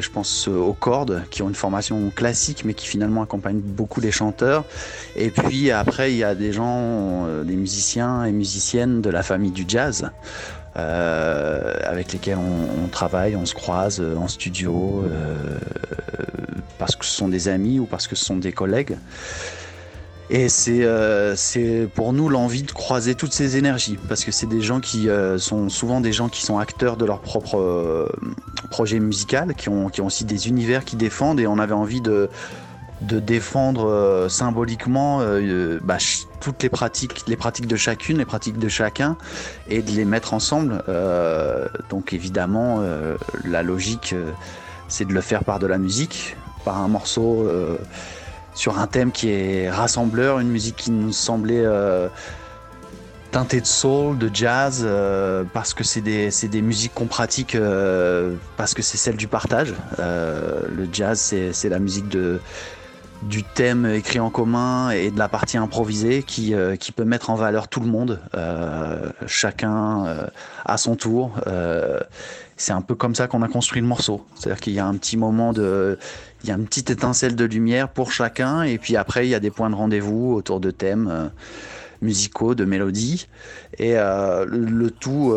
Je 0.00 0.08
pense 0.08 0.48
aux 0.48 0.72
cordes, 0.72 1.24
qui 1.30 1.42
ont 1.42 1.48
une 1.50 1.54
formation 1.54 2.08
classique, 2.08 2.64
mais 2.64 2.72
qui 2.72 2.86
finalement 2.86 3.20
accompagnent 3.20 3.60
beaucoup 3.60 4.00
les 4.00 4.12
chanteurs. 4.12 4.64
Et 5.14 5.28
puis 5.28 5.70
après, 5.70 6.10
il 6.10 6.16
y 6.16 6.24
a 6.24 6.34
des 6.34 6.54
gens, 6.54 7.26
des 7.44 7.54
musiciens 7.54 8.24
et 8.24 8.32
musiciennes 8.32 9.02
de 9.02 9.10
la 9.10 9.22
famille 9.22 9.50
du 9.50 9.66
jazz, 9.68 10.10
euh, 10.76 11.74
avec 11.84 12.12
lesquels 12.12 12.38
on, 12.38 12.88
travaille, 12.88 13.36
on 13.36 13.46
se 13.46 13.54
croise 13.54 14.00
euh, 14.00 14.16
en 14.16 14.28
studio, 14.28 15.04
euh, 15.06 15.58
parce 16.78 16.96
que 16.96 17.04
ce 17.04 17.12
sont 17.12 17.28
des 17.28 17.48
amis 17.48 17.78
ou 17.78 17.86
parce 17.86 18.08
que 18.08 18.16
ce 18.16 18.24
sont 18.24 18.36
des 18.36 18.52
collègues. 18.52 18.96
Et 20.30 20.48
c'est 20.48 20.80
euh, 20.82 21.36
pour 21.94 22.12
nous 22.14 22.28
l'envie 22.28 22.62
de 22.62 22.72
croiser 22.72 23.14
toutes 23.14 23.34
ces 23.34 23.56
énergies, 23.56 23.98
parce 24.08 24.24
que 24.24 24.32
c'est 24.32 24.46
des 24.46 24.62
gens 24.62 24.80
qui 24.80 25.08
sont 25.38 25.68
souvent 25.68 26.00
des 26.00 26.12
gens 26.12 26.28
qui 26.28 26.42
sont 26.42 26.58
acteurs 26.58 26.96
de 26.96 27.04
leur 27.04 27.20
propre 27.20 27.58
euh, 27.58 28.08
projet 28.70 29.00
musical, 29.00 29.54
qui 29.54 29.68
ont, 29.68 29.88
qui 29.90 30.00
ont 30.00 30.06
aussi 30.06 30.24
des 30.24 30.48
univers 30.48 30.84
qui 30.84 30.96
défendent, 30.96 31.40
et 31.40 31.46
on 31.46 31.58
avait 31.58 31.74
envie 31.74 32.00
de, 32.00 32.30
de 33.06 33.20
défendre 33.20 33.88
euh, 33.88 34.28
symboliquement 34.28 35.20
euh, 35.20 35.78
bah, 35.82 35.98
ch- 35.98 36.26
toutes 36.40 36.62
les 36.62 36.68
pratiques, 36.68 37.24
les 37.26 37.36
pratiques 37.36 37.66
de 37.66 37.76
chacune, 37.76 38.18
les 38.18 38.24
pratiques 38.24 38.58
de 38.58 38.68
chacun, 38.68 39.16
et 39.68 39.82
de 39.82 39.90
les 39.90 40.04
mettre 40.04 40.34
ensemble. 40.34 40.82
Euh, 40.88 41.66
donc 41.90 42.12
évidemment, 42.12 42.78
euh, 42.80 43.16
la 43.44 43.62
logique, 43.62 44.12
euh, 44.12 44.32
c'est 44.88 45.04
de 45.06 45.12
le 45.12 45.20
faire 45.20 45.44
par 45.44 45.58
de 45.58 45.66
la 45.66 45.78
musique, 45.78 46.36
par 46.64 46.78
un 46.80 46.88
morceau 46.88 47.46
euh, 47.46 47.76
sur 48.54 48.78
un 48.78 48.86
thème 48.86 49.12
qui 49.12 49.30
est 49.30 49.70
rassembleur, 49.70 50.38
une 50.38 50.48
musique 50.50 50.76
qui 50.76 50.90
nous 50.90 51.12
semblait 51.12 51.64
euh, 51.64 52.08
teintée 53.32 53.60
de 53.60 53.66
soul, 53.66 54.16
de 54.16 54.30
jazz, 54.32 54.82
euh, 54.84 55.42
parce 55.52 55.74
que 55.74 55.82
c'est 55.82 56.00
des, 56.00 56.30
des 56.30 56.62
musiques 56.62 56.94
qu'on 56.94 57.06
pratique, 57.06 57.56
euh, 57.56 58.36
parce 58.56 58.74
que 58.74 58.82
c'est 58.82 58.96
celle 58.96 59.16
du 59.16 59.26
partage. 59.26 59.74
Euh, 59.98 60.60
le 60.72 60.86
jazz, 60.92 61.34
c'est 61.52 61.68
la 61.68 61.80
musique 61.80 62.08
de, 62.08 62.38
du 63.28 63.42
thème 63.42 63.86
écrit 63.86 64.20
en 64.20 64.30
commun 64.30 64.90
et 64.90 65.10
de 65.10 65.18
la 65.18 65.28
partie 65.28 65.56
improvisée 65.56 66.22
qui, 66.22 66.54
euh, 66.54 66.76
qui 66.76 66.92
peut 66.92 67.04
mettre 67.04 67.30
en 67.30 67.34
valeur 67.34 67.68
tout 67.68 67.80
le 67.80 67.86
monde, 67.86 68.20
euh, 68.34 69.10
chacun 69.26 70.06
euh, 70.06 70.26
à 70.64 70.76
son 70.76 70.96
tour. 70.96 71.32
C'est 72.56 72.72
un 72.72 72.82
peu 72.82 72.94
comme 72.94 73.16
ça 73.16 73.26
qu'on 73.26 73.42
a 73.42 73.48
construit 73.48 73.82
le 73.82 73.88
morceau. 73.88 74.24
C'est-à-dire 74.36 74.60
qu'il 74.60 74.74
y 74.74 74.78
a 74.78 74.86
un 74.86 74.94
petit 74.96 75.16
moment 75.16 75.52
de, 75.52 75.98
il 76.44 76.48
y 76.48 76.52
a 76.52 76.54
une 76.54 76.66
petite 76.66 76.90
étincelle 76.90 77.34
de 77.34 77.44
lumière 77.44 77.88
pour 77.88 78.12
chacun, 78.12 78.62
et 78.62 78.78
puis 78.78 78.96
après 78.96 79.26
il 79.26 79.30
y 79.30 79.34
a 79.34 79.40
des 79.40 79.50
points 79.50 79.70
de 79.70 79.74
rendez-vous 79.74 80.32
autour 80.34 80.60
de 80.60 80.70
thèmes 80.70 81.32
musicaux, 82.00 82.54
de 82.54 82.64
mélodies, 82.64 83.26
et 83.78 83.94
le, 83.94 84.90
tout 84.90 85.34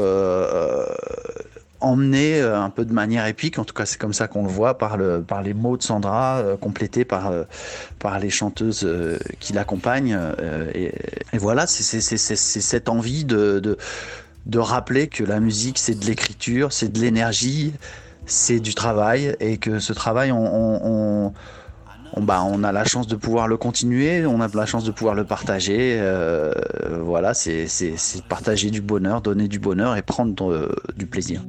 emmené 1.80 2.42
euh, 2.42 2.60
un 2.60 2.70
peu 2.70 2.86
de 2.86 2.94
manière 2.94 3.26
épique. 3.28 3.60
En 3.60 3.66
tout 3.66 3.74
cas, 3.74 3.86
c'est 3.86 4.00
comme 4.00 4.14
ça 4.14 4.28
qu'on 4.28 4.44
le 4.44 4.50
voit 4.50 4.78
par 4.78 4.98
le, 4.98 5.22
par 5.22 5.42
les 5.42 5.54
mots 5.54 5.78
de 5.78 5.84
Sandra, 5.84 6.38
euh, 6.38 6.58
complétés 6.58 7.06
par 7.06 7.28
euh, 7.28 7.44
par 8.00 8.20
les 8.20 8.30
chanteuses 8.30 8.88
qui 9.40 9.54
l'accompagnent. 9.54 10.18
et, 10.74 10.92
voilà, 11.34 11.68
c'est 11.68 12.02
cette 12.02 12.90
envie 12.90 13.26
de, 13.26 13.60
de 13.60 13.78
de 14.46 14.60
rappeler 14.60 15.08
que 15.08 15.24
la 15.24 15.40
musique, 15.40 15.78
c'est 15.78 16.00
de 16.00 16.06
l'écriture, 16.06 16.72
c'est 16.72 16.88
de 16.92 17.00
l'énergie, 17.00 17.74
c'est 18.26 18.60
du 18.60 18.74
travail, 18.74 19.36
et 19.42 19.58
que 19.58 19.80
ce 19.80 19.92
travail, 19.92 20.32
on, 20.32 21.34
on, 22.14 22.22
bah, 22.22 22.44
on 22.46 22.64
a 22.64 22.72
la 22.72 22.86
chance 22.86 23.08
de 23.08 23.18
pouvoir 23.18 23.50
le 23.50 23.58
continuer, 23.58 24.26
on 24.26 24.40
a 24.40 24.48
la 24.48 24.66
chance 24.66 24.86
de 24.86 24.92
pouvoir 24.92 25.16
le 25.16 25.26
partager. 25.26 26.02
voilà, 27.02 27.34
c'est 27.34 27.68
partager 28.30 28.70
du 28.70 28.82
bonheur, 28.82 29.22
donner 29.22 29.50
du 29.50 29.60
bonheur 29.60 29.98
et 29.98 30.02
prendre 30.02 30.72
du 30.96 31.08
plaisir. 31.08 31.42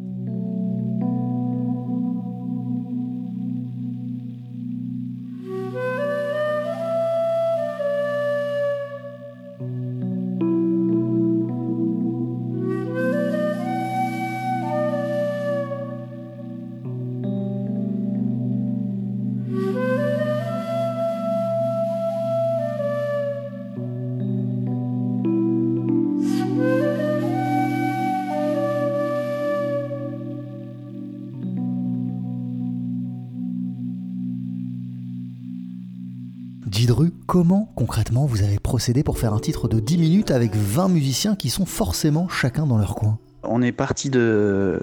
Pour 39.04 39.18
faire 39.18 39.34
un 39.34 39.40
titre 39.40 39.66
de 39.68 39.80
10 39.80 39.98
minutes 39.98 40.30
avec 40.30 40.54
20 40.54 40.88
musiciens 40.88 41.34
qui 41.34 41.50
sont 41.50 41.66
forcément 41.66 42.28
chacun 42.28 42.64
dans 42.66 42.78
leur 42.78 42.94
coin 42.94 43.18
On 43.42 43.60
est 43.60 43.72
parti 43.72 44.08
d'une 44.08 44.78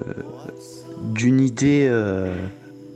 idée, 1.40 1.88
euh, 1.90 2.36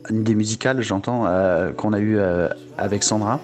idée 0.09 0.35
musicale, 0.35 0.81
j'entends, 0.81 1.25
euh, 1.25 1.71
qu'on 1.71 1.93
a 1.93 1.99
eue 1.99 2.17
euh, 2.17 2.49
avec 2.77 3.03
Sandra. 3.03 3.39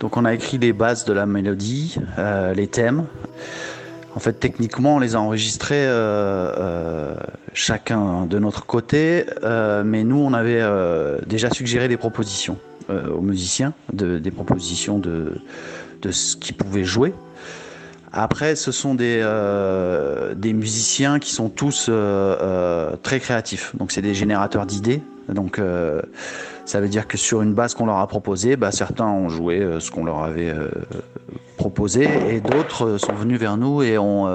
Donc 0.00 0.16
on 0.16 0.24
a 0.24 0.34
écrit 0.34 0.58
les 0.58 0.72
bases 0.72 1.04
de 1.04 1.12
la 1.12 1.26
mélodie, 1.26 1.96
les 2.54 2.66
thèmes. 2.66 3.04
En 4.16 4.20
fait, 4.20 4.32
techniquement, 4.32 4.96
on 4.96 4.98
les 4.98 5.14
a 5.14 5.20
enregistrés 5.20 5.86
chacun 7.52 8.26
de 8.26 8.38
notre 8.38 8.64
côté, 8.66 9.24
mais 9.84 10.04
nous, 10.04 10.18
on 10.18 10.32
avait 10.34 10.62
déjà 11.26 11.50
suggéré 11.50 11.88
des 11.88 11.96
propositions 11.96 12.58
aux 12.88 13.20
musiciens, 13.20 13.74
de- 13.92 14.18
des 14.20 14.30
propositions 14.30 14.98
de, 15.00 15.40
de 16.02 16.10
ce 16.10 16.36
qu'ils 16.36 16.56
pouvaient 16.56 16.84
jouer. 16.84 17.14
Après, 18.12 18.56
ce 18.56 18.72
sont 18.72 18.94
des, 18.94 19.20
euh, 19.22 20.34
des 20.34 20.54
musiciens 20.54 21.18
qui 21.18 21.32
sont 21.32 21.50
tous 21.50 21.88
euh, 21.88 21.92
euh, 22.40 22.96
très 23.02 23.20
créatifs. 23.20 23.76
Donc, 23.76 23.92
c'est 23.92 24.00
des 24.02 24.14
générateurs 24.14 24.64
d'idées. 24.64 25.02
Donc, 25.28 25.60
ça 26.64 26.80
veut 26.80 26.88
dire 26.88 27.06
que 27.06 27.18
sur 27.18 27.42
une 27.42 27.52
base 27.52 27.74
qu'on 27.74 27.84
leur 27.84 27.98
a 27.98 28.06
proposée, 28.06 28.56
bah, 28.56 28.72
certains 28.72 29.04
ont 29.04 29.28
joué 29.28 29.62
ce 29.78 29.90
qu'on 29.90 30.06
leur 30.06 30.22
avait 30.22 30.54
proposé 31.58 32.08
et 32.30 32.40
d'autres 32.40 32.96
sont 32.96 33.12
venus 33.12 33.38
vers 33.38 33.58
nous 33.58 33.82
et 33.82 33.98
ont, 33.98 34.26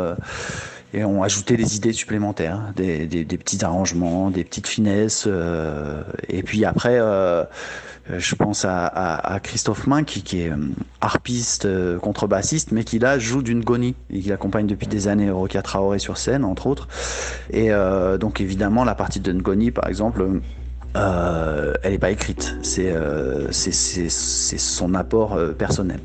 et 0.93 1.03
ont 1.03 1.23
ajouté 1.23 1.57
des 1.57 1.77
idées 1.77 1.93
supplémentaires, 1.93 2.59
des, 2.75 3.07
des- 3.07 3.25
des 3.25 3.37
petits 3.39 3.65
arrangements, 3.65 4.29
des 4.29 4.43
petites 4.43 4.67
finesses. 4.67 5.27
et 6.29 6.43
puis 6.43 6.63
après, 6.63 6.99
je 8.09 8.35
pense 8.35 8.65
à, 8.65 9.39
Christophe 9.43 9.87
Main 9.87 10.03
qui, 10.03 10.41
est 10.41 10.49
euh, 10.49 10.57
harpiste, 10.99 11.65
euh, 11.65 11.97
contrebassiste, 11.99 12.71
mais 12.71 12.83
qui 12.83 12.99
là 12.99 13.17
joue 13.17 13.41
d'une 13.41 13.63
goni 13.63 13.95
et 14.09 14.19
qui 14.19 14.31
accompagne 14.31 14.67
depuis 14.67 14.87
des 14.87 15.07
années 15.07 15.31
Rokia 15.31 15.61
Traoré 15.61 15.99
sur 15.99 16.17
scène, 16.17 16.43
entre 16.43 16.67
autres. 16.67 16.87
Et 17.49 17.71
euh, 17.71 18.17
donc 18.17 18.41
évidemment, 18.41 18.83
la 18.83 18.95
partie 18.95 19.21
de 19.21 19.31
Ngoni, 19.31 19.71
par 19.71 19.87
exemple, 19.87 20.41
euh, 20.95 21.73
elle 21.81 21.93
n'est 21.93 21.99
pas 21.99 22.11
écrite. 22.11 22.55
C'est 22.61 22.91
euh, 22.91 23.51
son 23.51 24.93
apport 24.95 25.33
euh, 25.35 25.53
personnel. 25.53 25.99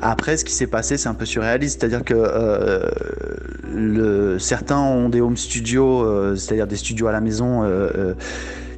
Après, 0.00 0.36
ce 0.36 0.44
qui 0.44 0.52
s'est 0.52 0.68
passé, 0.68 0.96
c'est 0.96 1.08
un 1.08 1.14
peu 1.14 1.24
surréaliste, 1.26 1.80
c'est-à-dire 1.80 2.04
que 2.04 2.14
euh, 2.14 2.88
certains 4.38 4.78
ont 4.78 5.08
des 5.08 5.20
home 5.20 5.36
studios, 5.36 6.02
euh, 6.04 6.36
c'est-à-dire 6.36 6.66
des 6.68 6.76
studios 6.76 7.08
à 7.08 7.12
la 7.12 7.20
maison. 7.20 7.64
euh, 7.64 7.90
euh, 7.96 8.14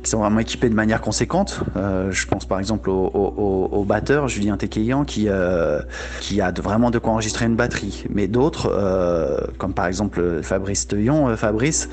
qui 0.02 0.10
sont 0.10 0.18
vraiment 0.18 0.38
équipés 0.38 0.68
de 0.68 0.74
manière 0.74 1.00
conséquente. 1.00 1.60
Euh, 1.76 2.10
je 2.10 2.26
pense 2.26 2.46
par 2.46 2.58
exemple 2.58 2.88
au, 2.90 3.84
batteur 3.86 4.28
Julien 4.28 4.56
Tekeyan 4.56 5.04
qui, 5.04 5.26
euh, 5.28 5.80
qui 6.20 6.40
a 6.40 6.52
vraiment 6.52 6.90
de 6.90 6.98
quoi 6.98 7.12
enregistrer 7.12 7.46
une 7.46 7.56
batterie. 7.56 8.04
Mais 8.08 8.28
d'autres, 8.28 8.70
euh, 8.72 9.38
comme 9.58 9.74
par 9.74 9.86
exemple 9.86 10.42
Fabrice 10.42 10.86
Teuillon, 10.86 11.28
euh, 11.28 11.36
Fabrice, 11.36 11.88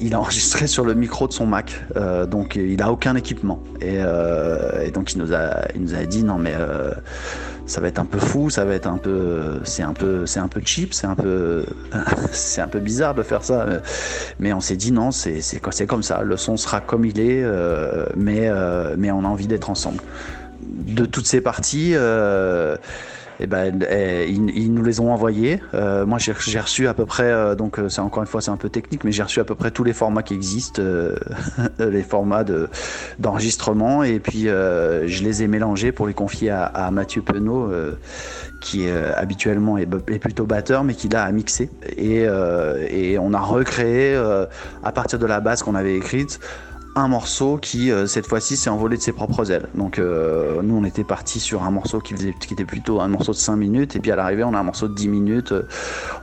il 0.00 0.14
a 0.14 0.20
enregistré 0.20 0.66
sur 0.66 0.84
le 0.84 0.94
micro 0.94 1.26
de 1.26 1.32
son 1.32 1.46
Mac. 1.46 1.84
Donc 2.30 2.56
il 2.56 2.80
a 2.82 2.92
aucun 2.92 3.16
équipement. 3.16 3.62
Et, 3.80 3.96
et 3.96 4.90
donc 4.90 5.12
il 5.12 5.18
nous 5.18 5.32
a, 5.32 5.66
il 5.74 5.82
nous 5.82 5.94
a 5.94 6.04
dit 6.04 6.22
non 6.22 6.38
mais 6.38 6.54
ça 7.70 7.80
va 7.80 7.86
être 7.86 8.00
un 8.00 8.04
peu 8.04 8.18
fou, 8.18 8.50
ça 8.50 8.64
va 8.64 8.74
être 8.74 8.88
un 8.88 8.98
peu, 8.98 9.60
c'est 9.62 9.84
un 9.84 9.92
peu, 9.92 10.26
c'est 10.26 10.40
un 10.40 10.48
peu 10.48 10.60
cheap, 10.64 10.92
c'est 10.92 11.06
un 11.06 11.14
peu, 11.14 11.64
c'est 12.32 12.60
un 12.60 12.66
peu 12.66 12.80
bizarre 12.80 13.14
de 13.14 13.22
faire 13.22 13.44
ça. 13.44 13.64
Mais 14.40 14.52
on 14.52 14.60
s'est 14.60 14.76
dit 14.76 14.90
non, 14.90 15.12
c'est 15.12 15.40
c'est 15.40 15.60
c'est 15.70 15.86
comme 15.86 16.02
ça. 16.02 16.22
Le 16.22 16.36
son 16.36 16.56
sera 16.56 16.80
comme 16.80 17.04
il 17.04 17.20
est, 17.20 17.42
euh, 17.44 18.06
mais 18.16 18.48
euh, 18.48 18.96
mais 18.98 19.12
on 19.12 19.20
a 19.20 19.28
envie 19.28 19.46
d'être 19.46 19.70
ensemble. 19.70 20.02
De 20.60 21.06
toutes 21.06 21.26
ces 21.26 21.40
parties. 21.40 21.92
Euh, 21.94 22.76
eh 23.42 23.46
ben, 23.46 23.80
eh, 23.90 24.28
ils, 24.28 24.72
nous 24.72 24.82
les 24.82 25.00
ont 25.00 25.12
envoyés. 25.12 25.60
Euh, 25.72 26.04
moi, 26.04 26.18
j'ai 26.18 26.60
reçu 26.60 26.86
à 26.86 26.94
peu 26.94 27.06
près, 27.06 27.24
euh, 27.24 27.54
donc 27.54 27.78
euh, 27.78 27.88
c'est 27.88 28.02
encore 28.02 28.22
une 28.22 28.28
fois 28.28 28.42
c'est 28.42 28.50
un 28.50 28.58
peu 28.58 28.68
technique, 28.68 29.02
mais 29.02 29.12
j'ai 29.12 29.22
reçu 29.22 29.40
à 29.40 29.44
peu 29.44 29.54
près 29.54 29.70
tous 29.70 29.82
les 29.82 29.94
formats 29.94 30.22
qui 30.22 30.34
existent, 30.34 30.82
euh, 30.82 31.16
les 31.78 32.02
formats 32.02 32.44
de 32.44 32.68
d'enregistrement, 33.18 34.02
et 34.02 34.20
puis 34.20 34.48
euh, 34.48 35.08
je 35.08 35.24
les 35.24 35.42
ai 35.42 35.48
mélangés 35.48 35.90
pour 35.90 36.06
les 36.06 36.12
confier 36.12 36.50
à, 36.50 36.64
à 36.64 36.90
Mathieu 36.90 37.22
Penaud, 37.22 37.70
euh, 37.70 37.98
qui 38.60 38.86
habituellement 38.90 39.78
est, 39.78 39.88
est 40.08 40.18
plutôt 40.18 40.44
batteur, 40.44 40.84
mais 40.84 40.92
qui 40.92 41.08
là 41.08 41.24
a 41.24 41.32
mixé. 41.32 41.70
Et, 41.96 42.26
et 42.90 43.18
on 43.18 43.32
a 43.32 43.40
recréé 43.40 44.14
à 44.84 44.92
partir 44.92 45.18
de 45.18 45.24
la 45.24 45.40
base 45.40 45.62
qu'on 45.62 45.74
avait 45.74 45.96
écrite 45.96 46.40
un 46.96 47.08
morceau 47.08 47.56
qui 47.56 47.90
euh, 47.90 48.06
cette 48.06 48.26
fois-ci 48.26 48.56
s'est 48.56 48.70
envolé 48.70 48.96
de 48.96 49.02
ses 49.02 49.12
propres 49.12 49.50
ailes. 49.52 49.68
Donc 49.74 49.98
euh, 49.98 50.60
nous 50.62 50.76
on 50.76 50.84
était 50.84 51.04
parti 51.04 51.38
sur 51.38 51.62
un 51.62 51.70
morceau 51.70 52.00
qui, 52.00 52.14
était 52.14 52.64
plutôt 52.64 53.00
un 53.00 53.08
morceau 53.08 53.32
de 53.32 53.36
5 53.36 53.56
minutes 53.56 53.96
et 53.96 54.00
puis 54.00 54.10
à 54.10 54.16
l'arrivée 54.16 54.44
on 54.44 54.54
a 54.54 54.58
un 54.58 54.64
morceau 54.64 54.88
de 54.88 54.94
10 54.94 55.08
minutes. 55.08 55.52
Euh, 55.52 55.62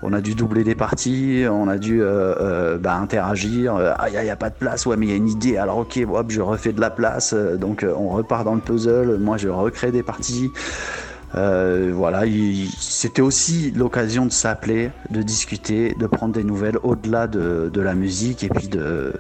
on 0.04 0.12
a 0.14 0.22
dû 0.22 0.36
doubler 0.36 0.64
les 0.64 0.76
parties, 0.76 1.46
on 1.50 1.68
a 1.68 1.78
dû 1.78 2.02
bah, 2.80 2.96
interagir. 2.96 3.76
Ah 3.76 4.10
il 4.10 4.22
n'y 4.22 4.30
a, 4.30 4.36
pas 4.36 4.50
de 4.50 4.56
place, 4.56 4.86
ouais 4.86 4.98
mais 4.98 5.08
il 5.08 5.10
y 5.10 5.14
a 5.14 5.16
une 5.16 5.30
idée. 5.30 5.58
Alors 5.58 5.78
ok, 5.80 6.00
hop, 6.12 6.28
je 6.30 6.42
refais 6.42 6.74
de 6.74 6.82
la 6.82 6.90
place. 6.90 7.34
Donc 7.34 7.86
on 7.98 8.10
repart 8.10 8.44
dans 8.44 8.56
le 8.56 8.62
puzzle. 8.62 9.18
Moi 9.20 9.38
je 9.38 9.50
recrée 9.50 9.92
des 9.92 10.04
parties. 10.04 10.52
Voilà, 11.34 12.26
il- 12.26 12.70
c'était 12.80 13.22
aussi 13.22 13.72
l'occasion 13.72 14.26
de 14.26 14.32
s'appeler, 14.32 14.92
de 15.12 15.22
discuter, 15.22 15.96
de 15.98 16.08
prendre 16.08 16.34
des 16.34 16.44
nouvelles 16.44 16.78
au-delà 16.84 17.28
de, 17.28 17.70
de 17.72 17.82
la 17.82 17.96
musique 17.96 18.44
et 18.44 18.50
puis 18.50 18.68
de 18.68 19.14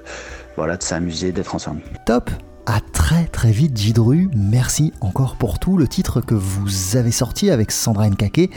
voilà 0.57 0.75
de 0.75 0.83
s'amuser, 0.83 1.31
d'être 1.31 1.55
ensemble. 1.55 1.81
Top 2.05 2.29
à 2.65 2.81
très 2.91 3.27
très 3.27 3.51
vite 3.51 3.77
Gidru, 3.77 4.29
merci 4.35 4.91
encore 4.99 5.37
pour 5.37 5.57
tout. 5.57 5.77
Le 5.77 5.87
titre 5.87 6.19
que 6.19 6.35
vous 6.35 6.97
avez 6.97 7.11
sorti 7.11 7.49
avec 7.49 7.71
Sandra 7.71 8.09
Nkake 8.09 8.49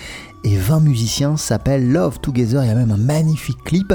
et 0.43 0.57
20 0.57 0.81
musiciens 0.81 1.37
s'appelle 1.37 1.93
Love 1.93 2.19
Together. 2.19 2.65
Il 2.65 2.67
y 2.67 2.71
a 2.73 2.75
même 2.75 2.91
un 2.91 2.97
magnifique 2.97 3.63
clip 3.63 3.95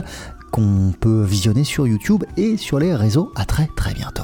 qu'on 0.52 0.94
peut 0.98 1.24
visionner 1.24 1.66
sur 1.66 1.86
YouTube 1.86 2.24
et 2.38 2.56
sur 2.56 2.80
les 2.80 2.96
réseaux. 2.96 3.34
À 3.36 3.44
très 3.44 3.68
très 3.76 3.94
bientôt. 3.94 4.24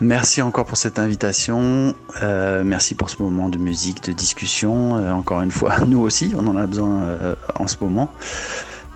Merci 0.00 0.40
encore 0.40 0.66
pour 0.66 0.76
cette 0.76 1.00
invitation. 1.00 1.94
Euh, 2.22 2.62
merci 2.64 2.94
pour 2.94 3.10
ce 3.10 3.22
moment 3.22 3.48
de 3.48 3.58
musique, 3.58 4.04
de 4.04 4.12
discussion. 4.12 4.98
Euh, 4.98 5.10
encore 5.10 5.40
une 5.42 5.50
fois, 5.50 5.80
nous 5.86 6.00
aussi, 6.00 6.32
on 6.36 6.46
en 6.46 6.56
a 6.56 6.66
besoin 6.66 7.02
euh, 7.02 7.34
en 7.56 7.66
ce 7.66 7.76
moment. 7.80 8.12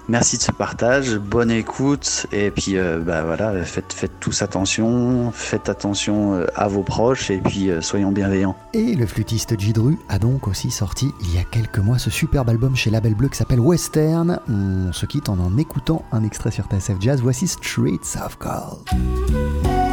Merci 0.08 0.38
de 0.38 0.42
ce 0.42 0.52
partage, 0.52 1.18
bonne 1.18 1.50
écoute 1.50 2.26
et 2.32 2.50
puis 2.50 2.78
euh, 2.78 2.98
bah 2.98 3.24
voilà, 3.24 3.62
faites, 3.64 3.94
tous 4.20 4.40
attention, 4.40 5.30
faites 5.32 5.68
attention 5.68 6.32
euh, 6.32 6.46
à 6.54 6.66
vos 6.66 6.82
proches 6.82 7.30
et 7.30 7.36
puis 7.36 7.70
euh, 7.70 7.82
soyons 7.82 8.10
bienveillants. 8.10 8.56
Et 8.72 8.94
le 8.94 9.04
flûtiste 9.04 9.60
Gidru 9.60 9.98
a 10.08 10.18
donc 10.18 10.48
aussi 10.48 10.70
sorti 10.70 11.12
il 11.20 11.34
y 11.34 11.38
a 11.38 11.44
quelques 11.44 11.78
mois 11.78 11.98
ce 11.98 12.08
superbe 12.08 12.48
album 12.48 12.74
chez 12.74 12.88
Label 12.88 13.14
Bleu 13.14 13.28
qui 13.28 13.36
s'appelle 13.36 13.60
Western. 13.60 14.40
On 14.48 14.94
se 14.94 15.04
quitte 15.04 15.28
en 15.28 15.38
en 15.38 15.58
écoutant 15.58 16.02
un 16.10 16.24
extrait 16.24 16.52
sur 16.52 16.64
TSF 16.64 16.96
Jazz. 17.00 17.20
Voici 17.20 17.46
Streets 17.46 18.16
of 18.24 18.38
Gold. 18.38 19.87